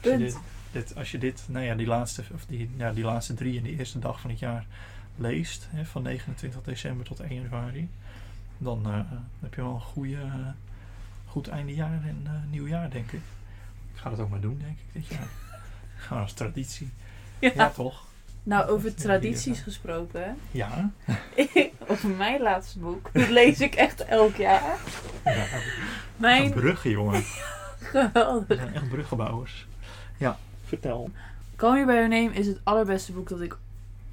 Punt. 0.00 0.38
Dit, 0.72 0.96
als 0.96 1.10
je 1.10 1.18
dit, 1.18 1.44
nou 1.48 1.64
ja, 1.64 1.74
die 1.74 1.86
laatste, 1.86 2.22
of 2.34 2.44
die, 2.46 2.70
ja, 2.76 2.92
die 2.92 3.04
laatste 3.04 3.34
drie 3.34 3.56
in 3.56 3.62
de 3.62 3.76
eerste 3.76 3.98
dag 3.98 4.20
van 4.20 4.30
het 4.30 4.38
jaar 4.38 4.66
leest, 5.16 5.68
hè, 5.70 5.84
van 5.84 6.02
29 6.02 6.62
december 6.62 7.06
tot 7.06 7.20
1 7.20 7.34
januari, 7.34 7.88
dan 8.58 8.86
eh, 8.86 9.00
heb 9.40 9.54
je 9.54 9.62
wel 9.62 9.74
een 9.74 9.80
goede, 9.80 10.16
eh, 10.16 10.48
goed 11.26 11.48
eindejaar 11.48 12.02
en 12.02 12.20
eh, 12.24 12.32
nieuwjaar, 12.50 12.90
denk 12.90 13.12
ik. 13.12 13.20
Ik 13.92 14.00
ga 14.00 14.10
dat 14.10 14.18
ook 14.18 14.30
maar 14.30 14.40
doen, 14.40 14.58
denk 14.58 14.78
ik, 14.78 14.92
dit 14.92 15.06
jaar. 15.06 15.28
Gewoon 15.96 16.22
als 16.22 16.32
traditie. 16.32 16.90
Ja. 17.38 17.52
Ja, 17.54 17.70
toch? 17.70 18.06
Nou, 18.42 18.68
over 18.68 18.94
tradities 19.04 19.54
die, 19.54 19.62
gesproken. 19.62 20.36
Ja. 20.50 20.90
over 21.88 22.08
mijn 22.08 22.40
laatste 22.40 22.78
boek. 22.78 23.10
Dat 23.12 23.28
lees 23.28 23.60
ik 23.60 23.74
echt 23.74 24.04
elk 24.04 24.36
jaar. 24.36 24.78
ja. 25.24 25.46
Mijn 26.16 26.50
Bruggen, 26.50 26.90
jongen. 26.90 27.12
We 27.12 27.26
geweldig. 27.78 28.58
zijn 28.58 28.74
echt 28.74 28.88
bruggenbouwers. 28.88 29.66
Ja, 30.16 30.38
vertel. 30.68 31.10
Call 31.56 31.72
Me 31.72 31.84
By 31.84 31.92
Your 31.92 32.08
Name 32.08 32.32
is 32.32 32.46
het 32.46 32.60
allerbeste 32.62 33.12
boek 33.12 33.28
dat 33.28 33.40
ik 33.40 33.56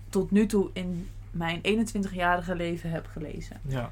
tot 0.09 0.31
nu 0.31 0.45
toe 0.45 0.69
in 0.73 1.09
mijn 1.31 1.61
21-jarige 1.87 2.55
leven 2.55 2.89
heb 2.91 3.07
gelezen. 3.11 3.59
Ja, 3.67 3.91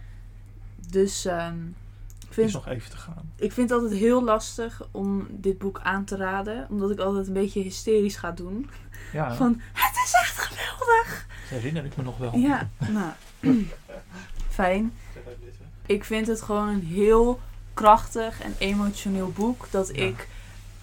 Dus 0.89 1.25
ehm, 1.25 1.55
ik, 1.57 2.25
het 2.25 2.33
vind, 2.33 2.47
is 2.47 2.53
nog 2.53 2.67
even 2.67 2.89
te 2.89 2.97
gaan. 2.97 3.31
ik 3.35 3.51
vind 3.51 3.69
het 3.69 3.79
altijd 3.81 3.99
heel 3.99 4.23
lastig 4.23 4.81
om 4.91 5.27
dit 5.29 5.57
boek 5.57 5.79
aan 5.83 6.03
te 6.03 6.15
raden. 6.15 6.67
Omdat 6.69 6.91
ik 6.91 6.99
altijd 6.99 7.27
een 7.27 7.33
beetje 7.33 7.61
hysterisch 7.61 8.15
ga 8.15 8.31
doen. 8.31 8.69
Ja, 9.13 9.35
Van, 9.35 9.61
het 9.73 9.95
is 10.05 10.13
echt 10.21 10.37
geweldig! 10.39 11.27
dat 11.41 11.49
herinner 11.59 11.85
ik 11.85 11.97
me 11.97 12.03
nog 12.03 12.17
wel. 12.17 12.35
Ja, 12.35 12.69
nou, 12.89 13.11
fijn. 14.49 14.93
Ik 15.85 16.03
vind 16.03 16.27
het 16.27 16.41
gewoon 16.41 16.67
een 16.67 16.85
heel 16.85 17.39
krachtig 17.73 18.41
en 18.41 18.53
emotioneel 18.57 19.31
boek 19.31 19.67
dat 19.71 19.87
Ja. 19.95 20.03
ik 20.03 20.27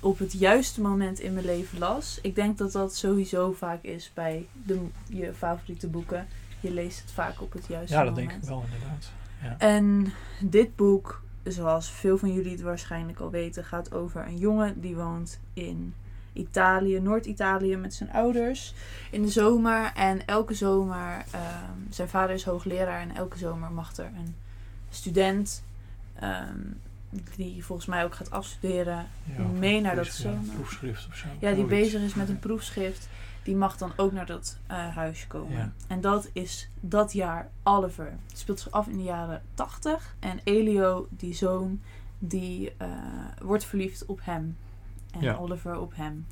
op 0.01 0.19
het 0.19 0.33
juiste 0.33 0.81
moment 0.81 1.21
in 1.21 1.33
mijn 1.33 1.45
leven 1.45 1.79
las. 1.79 2.19
Ik 2.23 2.35
denk 2.35 2.59
dat 2.59 2.73
dat 2.73 2.95
sowieso 2.97 3.53
vaak 3.53 3.83
is 3.83 4.11
bij 4.15 4.47
de, 4.53 4.81
je 5.09 5.35
favoriete 5.35 5.89
boeken. 5.89 6.27
Je 6.61 6.71
leest 6.71 7.01
het 7.01 7.11
vaak 7.11 7.41
op 7.41 7.53
het 7.53 7.67
juiste 7.67 7.97
Ja, 7.97 8.05
dat 8.05 8.15
moment. 8.15 8.31
denk 8.31 8.43
ik 8.43 8.49
wel 8.49 8.65
inderdaad. 8.65 9.11
En 9.59 10.13
dit 10.41 10.77
boek, 10.77 11.23
zoals 11.45 11.91
veel 11.91 12.19
van 12.19 12.33
jullie 12.33 12.53
het 12.53 12.61
waarschijnlijk 12.61 13.19
al 13.21 13.31
weten, 13.31 13.65
gaat 13.65 13.93
over 13.95 14.27
een 14.27 14.39
jongen 14.39 14.81
die 14.81 14.97
woont 14.97 15.39
in 15.53 15.95
Italië, 16.33 17.01
Noord-Italië, 17.01 17.77
met 17.77 17.95
zijn 17.95 18.13
ouders 18.13 18.75
in 19.11 19.23
de 19.23 19.29
zomer. 19.31 19.93
En 19.95 20.27
elke 20.27 20.55
zomer, 20.55 21.25
ehm, 21.31 21.79
zijn 21.91 22.09
vader 22.09 22.35
is 22.35 22.45
hoogleraar 22.45 23.01
en 23.01 23.15
elke 23.17 23.39
zomer 23.39 23.71
mag 23.73 23.97
er 23.97 24.11
een 24.17 24.35
student, 24.91 25.63
ehm, 26.15 26.59
die 27.37 27.65
volgens 27.65 27.89
mij 27.89 28.05
ook 28.05 28.15
gaat 28.15 28.31
afstuderen, 28.31 29.07
Ja, 29.37 29.43
mee 29.43 29.81
naar 29.81 29.97
dat 29.97 30.17
ja, 30.17 30.39
proefschrift 30.55 31.07
of 31.09 31.17
zo. 31.17 31.27
Ja, 31.39 31.49
die 31.49 31.67
Zoiets. 31.67 31.69
bezig 31.69 32.03
is 32.03 32.15
met 32.15 32.29
een 32.29 32.39
proefschrift. 32.39 33.09
Die 33.43 33.57
mag 33.57 33.77
dan 33.77 33.93
ook 33.97 34.13
naar 34.13 34.27
dat 34.27 34.59
eh, 34.67 34.95
huisje 34.95 35.27
komen. 35.27 35.57
Ja. 35.57 35.73
En 35.87 36.01
dat 36.01 36.31
is 36.33 36.71
dat 36.81 37.13
jaar 37.13 37.51
Oliver. 37.63 38.13
Het 38.29 38.39
speelt 38.39 38.61
zich 38.61 38.73
af 38.73 38.87
in 38.87 38.97
de 38.97 39.03
jaren 39.03 39.43
80. 39.55 40.17
En 40.19 40.41
Elio, 40.45 41.07
die 41.11 41.35
zoon, 41.35 41.81
die 42.19 42.73
eh, 42.77 42.89
wordt 43.43 43.65
verliefd 43.65 44.07
op 44.07 44.21
hem. 44.23 44.57
En. 45.21 45.39
Oliver 45.39 45.79
op 45.79 45.93
hem. 45.97 46.27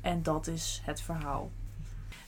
En 0.00 0.22
dat 0.22 0.46
is 0.46 0.82
het 0.84 1.00
verhaal. 1.00 1.50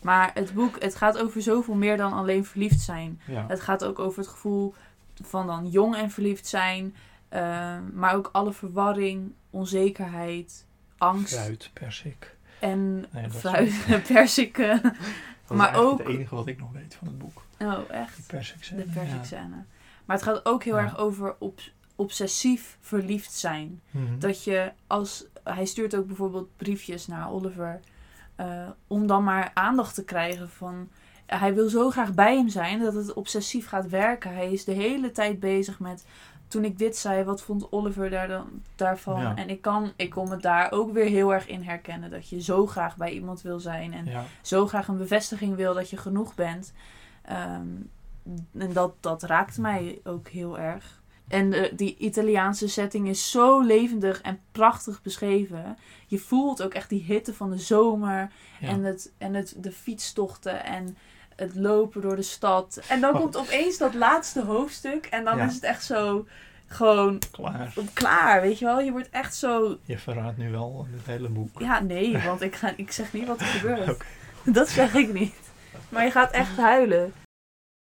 Maar 0.02 0.30
het 0.34 0.54
boek, 0.54 0.82
het 0.82 0.94
gaat 0.94 1.18
over 1.18 1.42
zoveel 1.42 1.74
meer 1.74 1.96
dan 1.96 2.12
alleen 2.12 2.44
verliefd 2.44 2.80
zijn. 2.80 3.20
Het 3.30 3.60
gaat 3.60 3.84
ook 3.84 3.98
over 3.98 4.18
het 4.18 4.28
gevoel 4.28 4.74
van 5.22 5.46
dan 5.46 5.68
jong 5.68 5.96
en 5.96 6.10
verliefd 6.10 6.46
zijn. 6.46 6.94
Eh, 7.32 7.78
maar 7.92 8.14
ook 8.14 8.28
alle 8.32 8.52
verwarring, 8.52 9.32
onzekerheid, 9.50 10.66
angst. 10.98 11.34
Fruit, 11.34 11.70
persik. 11.72 12.36
En 12.58 12.94
Nee, 12.94 13.22
dat 13.22 13.32
is- 13.34 13.38
fruit, 13.40 13.84
persikken. 14.12 14.82
Dat 15.46 15.56
Maar 15.56 15.74
ook- 15.76 15.98
het 15.98 16.08
enige 16.08 16.34
wat 16.34 16.46
ik 16.46 16.58
nog 16.58 16.72
weet 16.72 16.94
van 16.94 17.06
het 17.06 17.18
boek. 17.18 17.42
Oh, 17.58 17.76
Die 17.76 17.86
echt? 17.86 18.26
persik 18.26 18.68
De 18.68 18.76
Ja. 18.76 18.92
persikscène. 18.92 19.64
Maar 20.04 20.16
het 20.16 20.24
gaat 20.24 20.46
ook 20.46 20.64
heel 20.64 20.76
Ja. 20.76 20.82
erg 20.82 20.98
over 20.98 21.34
obs- 21.38 21.72
obsessief 21.96 22.76
verliefd 22.80 23.32
zijn. 23.32 23.80
Mhm. 23.90 24.18
Dat 24.18 24.44
je 24.44 24.72
als... 24.86 25.24
Hij 25.44 25.64
stuurt 25.66 25.96
ook 25.96 26.06
bijvoorbeeld 26.06 26.56
briefjes 26.56 27.06
naar 27.06 27.30
Oliver. 27.30 27.80
eh, 28.36 28.68
om 28.86 29.06
dan 29.06 29.24
maar 29.24 29.50
aandacht 29.54 29.94
te 29.94 30.04
krijgen 30.04 30.50
van... 30.50 30.88
Hij 31.26 31.54
wil 31.54 31.68
zo 31.68 31.90
graag 31.90 32.14
bij 32.14 32.36
hem 32.36 32.48
zijn 32.48 32.78
dat 32.80 32.94
het 32.94 33.12
obsessief 33.12 33.66
gaat 33.68 33.88
werken. 33.88 34.34
Hij 34.34 34.52
is 34.52 34.64
de 34.64 34.72
hele 34.72 35.10
tijd 35.12 35.40
bezig 35.40 35.78
met... 35.80 36.04
Toen 36.52 36.64
ik 36.64 36.78
dit 36.78 36.96
zei, 36.96 37.24
wat 37.24 37.42
vond 37.42 37.72
Oliver 37.72 38.10
daar 38.10 38.28
dan, 38.28 38.62
daarvan? 38.76 39.20
Ja. 39.20 39.36
En 39.36 39.48
ik, 39.48 39.60
kan, 39.62 39.92
ik 39.96 40.10
kon 40.10 40.28
me 40.28 40.36
daar 40.36 40.72
ook 40.72 40.92
weer 40.92 41.04
heel 41.06 41.32
erg 41.34 41.46
in 41.46 41.62
herkennen. 41.62 42.10
Dat 42.10 42.28
je 42.28 42.42
zo 42.42 42.66
graag 42.66 42.96
bij 42.96 43.12
iemand 43.12 43.42
wil 43.42 43.60
zijn. 43.60 43.92
En 43.92 44.04
Ja. 44.04 44.24
zo 44.42 44.66
graag 44.66 44.88
een 44.88 44.96
bevestiging 44.98 45.56
wil 45.56 45.74
dat 45.74 45.90
je 45.90 45.96
genoeg 45.96 46.34
bent. 46.34 46.72
Ehm, 47.22 47.66
en 48.58 48.72
dat, 48.72 48.94
dat 49.00 49.22
raakte 49.22 49.60
mij 49.60 50.00
ook 50.04 50.28
heel 50.28 50.58
erg. 50.58 51.02
En 51.28 51.50
de, 51.50 51.72
die 51.76 51.96
Italiaanse 51.96 52.68
setting 52.68 53.08
is 53.08 53.30
zo 53.30 53.60
levendig 53.60 54.20
en 54.20 54.40
prachtig 54.52 55.02
beschreven. 55.02 55.76
Je 56.06 56.18
voelt 56.18 56.62
ook 56.62 56.74
echt 56.74 56.88
die 56.88 57.02
hitte 57.02 57.34
van 57.34 57.50
de 57.50 57.58
zomer. 57.58 58.30
Ja. 58.60 58.68
En, 58.68 58.82
het, 58.84 59.12
en 59.18 59.34
het, 59.34 59.54
de 59.58 59.72
fietstochten 59.72 60.64
en 60.64 60.96
het 61.36 61.54
lopen 61.54 62.00
door 62.00 62.16
de 62.16 62.22
stad. 62.22 62.80
En 62.88 63.00
dan 63.00 63.14
Oh. 63.14 63.20
komt 63.20 63.36
opeens 63.36 63.78
dat 63.78 63.94
laatste 63.94 64.42
hoofdstuk. 64.42 65.06
En 65.06 65.24
dan 65.24 65.36
Ja. 65.36 65.44
is 65.44 65.54
het 65.54 65.62
echt 65.62 65.84
zo 65.84 66.26
gewoon 66.66 67.18
Klaar. 67.30 67.72
klaar, 67.92 68.40
weet 68.40 68.58
je 68.58 68.64
wel. 68.64 68.80
Je 68.80 68.90
wordt 68.90 69.10
echt 69.10 69.34
zo... 69.36 69.78
Je 69.84 69.98
verraadt 69.98 70.36
nu 70.36 70.50
wel 70.50 70.86
het 70.90 71.06
hele 71.06 71.28
boek. 71.28 71.60
Ja, 71.60 71.80
nee, 71.80 72.18
want 72.18 72.40
ik, 72.40 72.54
ga, 72.54 72.72
ik 72.76 72.92
zeg 72.92 73.12
niet 73.12 73.26
wat 73.26 73.40
er 73.40 73.46
gebeurt. 73.46 74.04
Dat 74.44 74.68
zeg 74.68 74.94
ik 74.94 75.12
niet. 75.12 75.34
Maar 75.88 76.04
je 76.04 76.10
gaat 76.10 76.30
echt 76.32 76.56
huilen. 76.56 77.12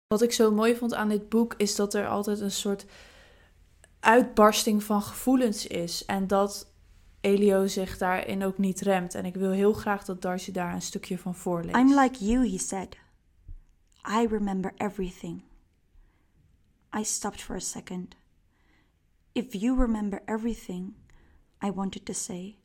Wat 0.08 0.22
ik 0.22 0.32
zo 0.34 0.52
mooi 0.52 0.76
vond 0.76 0.94
aan 0.94 1.10
dit 1.10 1.30
boek 1.30 1.54
is 1.58 1.76
dat 1.76 1.94
er 1.94 2.08
altijd 2.08 2.40
een 2.40 2.52
soort 2.52 2.86
uitbarsting 4.00 4.84
van 4.84 5.02
gevoelens 5.02 5.68
is. 5.68 6.06
En 6.06 6.28
dat 6.28 6.68
Elio 7.22 7.68
zich 7.68 7.98
daarin 7.98 8.44
ook 8.44 8.58
niet 8.58 8.82
remt. 8.82 9.16
En 9.16 9.26
ik 9.26 9.36
wil 9.36 9.52
heel 9.52 9.74
graag 9.74 10.06
dat 10.06 10.22
Darcy 10.22 10.52
daar 10.52 10.74
een 10.74 10.82
stukje 10.82 11.18
van 11.18 11.36
voorleest. 11.36 11.76
I'm 11.78 12.00
like 12.00 12.26
you, 12.26 12.50
he 12.52 12.58
said. 12.58 12.98
I 14.06 14.24
remember 14.24 14.74
everything. 14.80 15.44
I 16.92 17.04
stopped 17.04 17.42
for 17.42 17.56
a 17.56 17.62
second. 17.62 18.16
If 19.36 19.56
you 19.56 19.76
remember 19.76 20.22
everything, 20.28 20.96
I 21.62 21.70
wanted 21.70 22.06
to 22.06 22.14
say, 22.14 22.58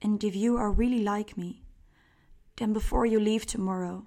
and 0.00 0.22
if 0.22 0.36
you 0.36 0.56
are 0.56 0.70
really 0.70 1.02
like 1.02 1.36
me, 1.36 1.62
then 2.56 2.72
before 2.72 3.06
you 3.06 3.18
leave 3.18 3.46
tomorrow, 3.46 4.06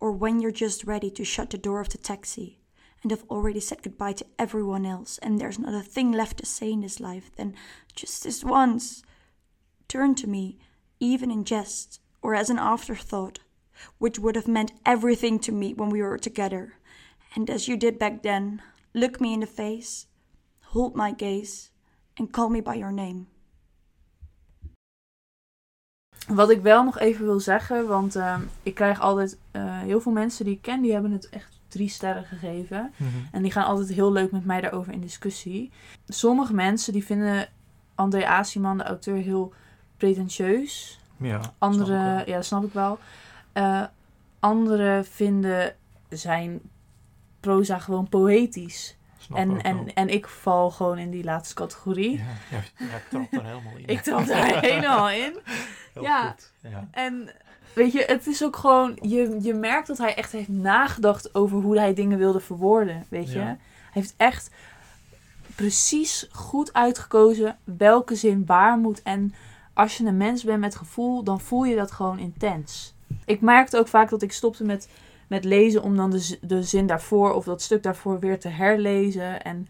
or 0.00 0.12
when 0.12 0.40
you're 0.40 0.50
just 0.50 0.84
ready 0.84 1.10
to 1.10 1.24
shut 1.24 1.50
the 1.50 1.58
door 1.58 1.80
of 1.80 1.90
the 1.90 1.98
taxi 1.98 2.58
and 3.02 3.10
have 3.10 3.24
already 3.30 3.60
said 3.60 3.82
goodbye 3.82 4.14
to 4.14 4.26
everyone 4.38 4.86
else, 4.86 5.18
and 5.18 5.38
there's 5.38 5.58
not 5.58 5.74
a 5.74 5.82
thing 5.82 6.12
left 6.12 6.38
to 6.38 6.46
say 6.46 6.72
in 6.72 6.80
this 6.80 7.00
life, 7.00 7.30
then 7.36 7.54
just 7.94 8.24
this 8.24 8.42
once, 8.42 9.02
turn 9.88 10.14
to 10.14 10.26
me 10.26 10.58
even 10.98 11.30
in 11.30 11.44
jest 11.44 12.00
or 12.22 12.34
as 12.34 12.50
an 12.50 12.58
afterthought, 12.58 13.38
which 13.98 14.18
would 14.18 14.36
have 14.36 14.50
meant 14.50 14.72
everything 14.82 15.40
to 15.44 15.52
me 15.52 15.72
when 15.76 15.90
we 15.90 16.02
were 16.02 16.18
together. 16.18 16.72
And 17.34 17.50
as 17.50 17.66
you 17.66 17.78
did 17.78 17.98
back 17.98 18.22
then, 18.22 18.60
look 18.92 19.20
me 19.20 19.32
in 19.32 19.40
the 19.40 19.46
face, 19.46 20.06
hold 20.60 20.94
my 20.94 21.14
gaze, 21.16 21.70
and 22.14 22.30
call 22.30 22.48
me 22.48 22.62
by 22.62 22.74
your 22.74 22.92
name. 22.92 23.26
Wat 26.28 26.50
ik 26.50 26.62
wel 26.62 26.84
nog 26.84 26.98
even 26.98 27.24
wil 27.24 27.40
zeggen, 27.40 27.86
want 27.86 28.16
ehm, 28.16 28.40
ik 28.62 28.74
krijg 28.74 29.00
altijd 29.00 29.38
eh, 29.50 29.78
heel 29.78 30.00
veel 30.00 30.12
mensen 30.12 30.44
die 30.44 30.54
ik 30.54 30.62
ken, 30.62 30.80
die 30.80 30.92
hebben 30.92 31.12
het 31.12 31.28
echt 31.28 31.60
drie 31.68 31.88
sterren 31.88 32.24
gegeven. 32.24 32.92
Mhm. 32.96 33.08
En 33.32 33.42
die 33.42 33.52
gaan 33.52 33.64
altijd 33.64 33.88
heel 33.88 34.12
leuk 34.12 34.30
met 34.30 34.44
mij 34.44 34.60
daarover 34.60 34.92
in 34.92 35.00
discussie. 35.00 35.70
Sommige 36.06 36.54
mensen 36.54 36.92
die 36.92 37.04
vinden 37.04 37.48
André 37.94 38.26
Asiman, 38.26 38.78
de 38.78 38.84
auteur, 38.84 39.16
heel 39.16 39.52
pretentieus. 39.96 40.98
Ja, 41.16 41.28
snap 41.42 41.44
ik 41.44 41.50
Andere, 41.58 41.92
wel. 41.92 42.26
ja, 42.26 42.34
dat 42.34 42.44
snap 42.44 42.64
ik 42.64 42.72
wel. 42.72 42.98
Eh 43.52 43.82
Anderen 44.40 45.04
vinden 45.04 45.74
zijn 46.08 46.60
proza 47.40 47.78
gewoon 47.78 48.08
poëtisch. 48.08 48.96
Snap 49.18 49.38
En, 49.38 49.60
en, 49.62 49.76
wel. 49.76 49.86
en 49.94 50.08
ik 50.08 50.26
val 50.28 50.70
gewoon 50.70 50.98
in 50.98 51.10
die 51.10 51.24
laatste 51.24 51.54
categorie. 51.54 52.16
Ja, 52.18 52.24
ja, 52.50 52.62
jij 52.88 53.02
trapt 53.10 53.32
er 53.32 53.44
helemaal 53.44 53.76
in. 53.76 53.86
Ik 53.86 54.00
trap 54.00 54.26
daar 54.26 54.60
helemaal 54.70 55.10
in. 55.10 55.38
Heel 55.92 56.02
ja. 56.02 56.28
goed. 56.30 56.52
Ja. 56.70 56.88
En 56.90 57.32
weet 57.72 57.92
je, 57.92 58.04
het 58.06 58.26
is 58.26 58.44
ook 58.44 58.56
gewoon, 58.56 58.98
je, 59.00 59.38
je 59.40 59.54
merkt 59.54 59.86
dat 59.86 59.98
hij 59.98 60.14
echt 60.14 60.32
heeft 60.32 60.48
nagedacht 60.48 61.34
over 61.34 61.58
hoe 61.58 61.78
hij 61.78 61.94
dingen 61.94 62.18
wilde 62.18 62.40
verwoorden. 62.40 63.04
Weet 63.08 63.32
je, 63.32 63.38
Ja. 63.38 63.44
hij 63.44 63.58
heeft 63.90 64.14
echt 64.16 64.50
precies 65.54 66.28
goed 66.32 66.72
uitgekozen 66.72 67.58
welke 67.64 68.14
zin 68.14 68.46
waar 68.46 68.78
moet. 68.78 69.02
En 69.02 69.34
als 69.74 69.96
je 69.96 70.04
een 70.04 70.16
mens 70.16 70.44
bent 70.44 70.60
met 70.60 70.76
gevoel, 70.76 71.22
dan 71.22 71.40
voel 71.40 71.64
je 71.64 71.76
dat 71.76 71.90
gewoon 71.90 72.18
intens. 72.18 72.94
Ik 73.24 73.40
merkte 73.40 73.78
ook 73.78 73.88
vaak 73.88 74.10
dat 74.10 74.22
ik 74.22 74.32
stopte 74.32 74.64
met, 74.64 74.88
met 75.26 75.44
lezen 75.44 75.82
om 75.82 75.96
dan 75.96 76.10
de, 76.10 76.38
de 76.40 76.62
zin 76.62 76.86
daarvoor 76.86 77.32
of 77.34 77.44
dat 77.44 77.62
stuk 77.62 77.82
daarvoor 77.82 78.18
weer 78.20 78.38
te 78.40 78.48
herlezen. 78.48 79.42
En 79.42 79.68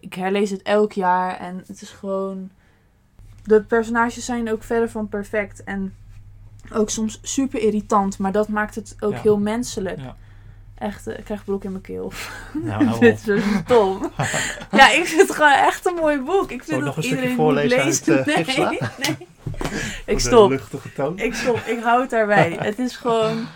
ik 0.00 0.14
herlees 0.14 0.50
het 0.50 0.62
elk 0.62 0.92
jaar 0.92 1.36
en 1.38 1.64
het 1.66 1.80
is 1.82 1.90
gewoon. 1.90 2.50
De 3.44 3.62
personages 3.62 4.24
zijn 4.24 4.50
ook 4.52 4.62
verder 4.62 4.90
van 4.90 5.08
perfect. 5.08 5.64
En 5.64 5.94
ook 6.72 6.90
soms 6.90 7.18
super 7.22 7.60
irritant, 7.60 8.18
maar 8.18 8.32
dat 8.32 8.48
maakt 8.48 8.74
het 8.74 8.96
ook 9.00 9.12
Ja. 9.12 9.20
heel 9.20 9.38
menselijk. 9.38 10.00
Ja. 10.00 10.16
Echt, 10.78 11.06
eh, 11.06 11.18
ik 11.18 11.24
krijg 11.24 11.44
blok 11.44 11.64
in 11.64 11.70
mijn 11.70 11.82
keel. 11.82 12.12
Nou, 12.62 12.98
Dit 13.00 13.28
is 13.28 13.42
stom. 13.64 14.10
ja, 14.80 14.90
ik 14.90 15.04
vind 15.06 15.20
het 15.20 15.30
gewoon 15.36 15.52
echt 15.52 15.86
een 15.86 15.94
mooi 15.94 16.18
boek. 16.20 16.50
Ik 16.50 16.62
vind 16.64 16.70
dat 16.76 16.80
nog 16.86 16.96
een 16.96 17.02
stukje 17.02 17.16
iedereen 17.18 17.36
voorlezen 17.36 17.78
moet 17.78 17.86
lezen. 17.86 18.24
eh, 18.78 18.88
nee. 19.08 19.28
Ik 20.06 20.18
stop. 20.20 20.50
luchtige 20.50 20.92
toon. 20.92 21.18
Ik 21.18 21.34
stop. 21.34 21.56
Ik 21.56 21.82
hou 21.82 22.00
het 22.00 22.10
daarbij. 22.10 22.50
Het 22.60 22.78
is 22.78 22.96
gewoon... 22.96 23.46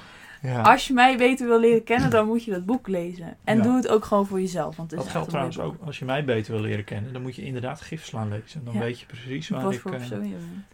Ja. 0.43 0.61
Als 0.63 0.87
je 0.87 0.93
mij 0.93 1.17
beter 1.17 1.47
wil 1.47 1.61
leren 1.61 1.85
kennen, 1.85 2.11
dan 2.11 2.27
moet 2.27 2.45
je 2.45 2.51
dat 2.51 2.65
boek 2.67 2.89
lezen. 2.89 3.37
En 3.45 3.57
Ja. 3.57 3.63
doe 3.63 3.77
het 3.77 3.89
ook 3.89 4.05
gewoon 4.05 4.27
voor 4.27 4.41
jezelf. 4.41 4.77
Want 4.77 4.91
het 4.91 5.01
Dat 5.01 5.09
geldt 5.09 5.29
trouwens 5.29 5.59
ook 5.59 5.75
als 5.85 5.99
je 5.99 6.05
mij 6.05 6.25
beter 6.25 6.53
wil 6.53 6.61
leren 6.63 6.85
kennen. 6.85 7.13
Dan 7.13 7.23
moet 7.23 7.37
je 7.37 7.43
inderdaad 7.45 7.81
gif 7.81 8.05
slaan 8.05 8.29
lezen. 8.29 8.65
Dan 8.65 8.75
Ja. 8.75 8.81
weet 8.81 9.01
je 9.01 9.07
precies 9.07 9.49
waar 9.49 9.63
Wat 9.63 9.73
ik, 9.73 9.85
eh, 9.85 9.91
bent. 9.91 10.25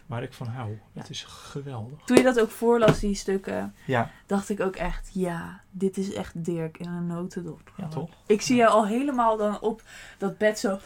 waar 0.07 0.23
ik 0.23 0.33
van 0.33 0.47
hou. 0.47 0.69
Ja. 0.93 1.01
Het 1.01 1.11
is 1.11 1.23
geweldig. 1.29 1.99
Toen 2.05 2.17
je 2.17 2.23
dat 2.23 2.41
ook 2.41 2.51
voorlas, 2.51 3.01
die 3.01 3.15
stukken, 3.15 3.75
Ja, 3.85 4.11
dacht 4.27 4.49
ik 4.49 4.61
ook 4.61 4.77
echt... 4.77 5.11
Ja, 5.13 5.61
dit 5.77 5.97
is 5.97 6.13
echt 6.13 6.45
Dirk 6.45 6.79
in 6.79 6.89
een 6.89 7.07
notendop. 7.07 7.73
ja 7.77 7.89
toch? 7.89 8.11
Ik 8.27 8.43
zie 8.43 8.57
jou 8.57 8.71
al 8.71 8.87
helemaal 8.87 9.37
dan 9.37 9.61
op 9.61 9.83
dat 10.19 10.39
bed 10.39 10.59
zo... 10.59 10.79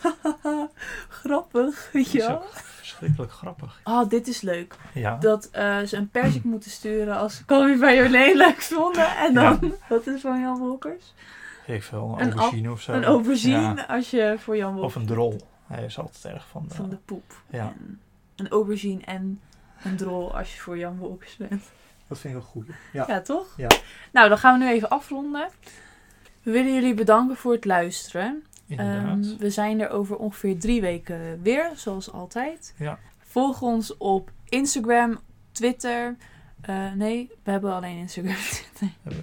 grappig, 1.09 1.89
weet 1.93 2.11
je 2.11 2.19
wel? 2.19 2.43
verschrikkelijk 2.53 3.33
grappig. 3.33 3.81
Oh, 3.85 4.09
dit 4.09 4.29
is 4.29 4.41
leuk. 4.41 4.77
Ja, 4.95 5.17
Dat 5.17 5.49
eh, 5.51 5.79
ze 5.81 5.97
een 5.97 6.09
persik 6.11 6.45
moeten 6.53 6.71
sturen 6.71 7.17
als 7.17 7.45
Call 7.45 7.65
Me 7.71 7.77
By 7.79 7.93
Your 7.95 8.11
Name 8.11 8.37
leuk 8.37 8.63
vonden. 8.63 9.17
En 9.17 9.35
dan, 9.35 9.75
wat 9.89 10.07
is 10.07 10.21
van 10.21 10.41
Jan 10.41 10.59
Wolkers? 10.59 11.15
ik 11.67 11.83
veel, 11.83 12.17
een 12.19 12.27
Een 12.27 12.33
aubergine 12.33 12.71
of 12.71 12.81
zo. 12.81 12.93
Een 12.93 13.05
aubergine 13.05 13.75
Ja. 13.75 13.83
als 13.89 14.11
je 14.11 14.35
voor 14.39 14.57
Jan 14.57 14.71
Of 14.73 14.75
Wolkers... 14.81 14.95
een 14.95 15.07
drol. 15.07 15.41
Hij 15.67 15.85
is 15.85 15.99
altijd 15.99 16.35
erg 16.35 16.47
van 16.49 16.65
de... 16.69 16.75
Van 16.75 16.89
de 16.91 16.97
poep. 16.97 17.43
Ja. 17.51 17.73
En 17.77 18.01
een 18.37 18.49
aubergine 18.49 19.03
en 19.05 19.41
een 19.85 19.97
drol 19.97 20.37
als 20.37 20.55
je 20.55 20.61
voor 20.61 20.79
Jan 20.79 20.99
Wolkers 20.99 21.37
bent. 21.37 21.65
Dat 22.09 22.19
vind 22.19 22.35
ik 22.35 22.41
een 22.41 22.47
goeie. 22.47 22.71
Ja. 22.93 23.05
Ja, 23.09 23.21
toch? 23.21 23.55
Ja. 23.57 23.69
Nou, 24.13 24.29
dan 24.29 24.39
gaan 24.39 24.59
we 24.59 24.65
nu 24.65 24.71
even 24.71 24.89
afronden. 24.91 25.49
We 26.43 26.51
willen 26.51 26.75
jullie 26.75 26.95
bedanken 26.95 27.37
voor 27.37 27.53
het 27.53 27.65
luisteren. 27.65 28.43
Inderdaad. 28.67 29.25
Ehm, 29.27 29.37
we 29.39 29.51
zijn 29.51 29.81
er 29.81 29.91
over 29.91 30.17
ongeveer 30.17 30.59
drie 30.59 30.81
weken 30.81 31.43
weer, 31.43 31.71
zoals 31.75 32.13
altijd. 32.13 32.75
Ja. 32.79 32.99
Volg 33.19 33.63
ons 33.63 33.97
op 33.97 34.31
Instagram, 34.49 35.19
Twitter. 35.53 36.17
Eh, 36.61 36.93
nee, 36.93 37.31
we 37.43 37.51
hebben 37.51 37.73
alleen 37.75 37.97
Instagram. 37.97 38.35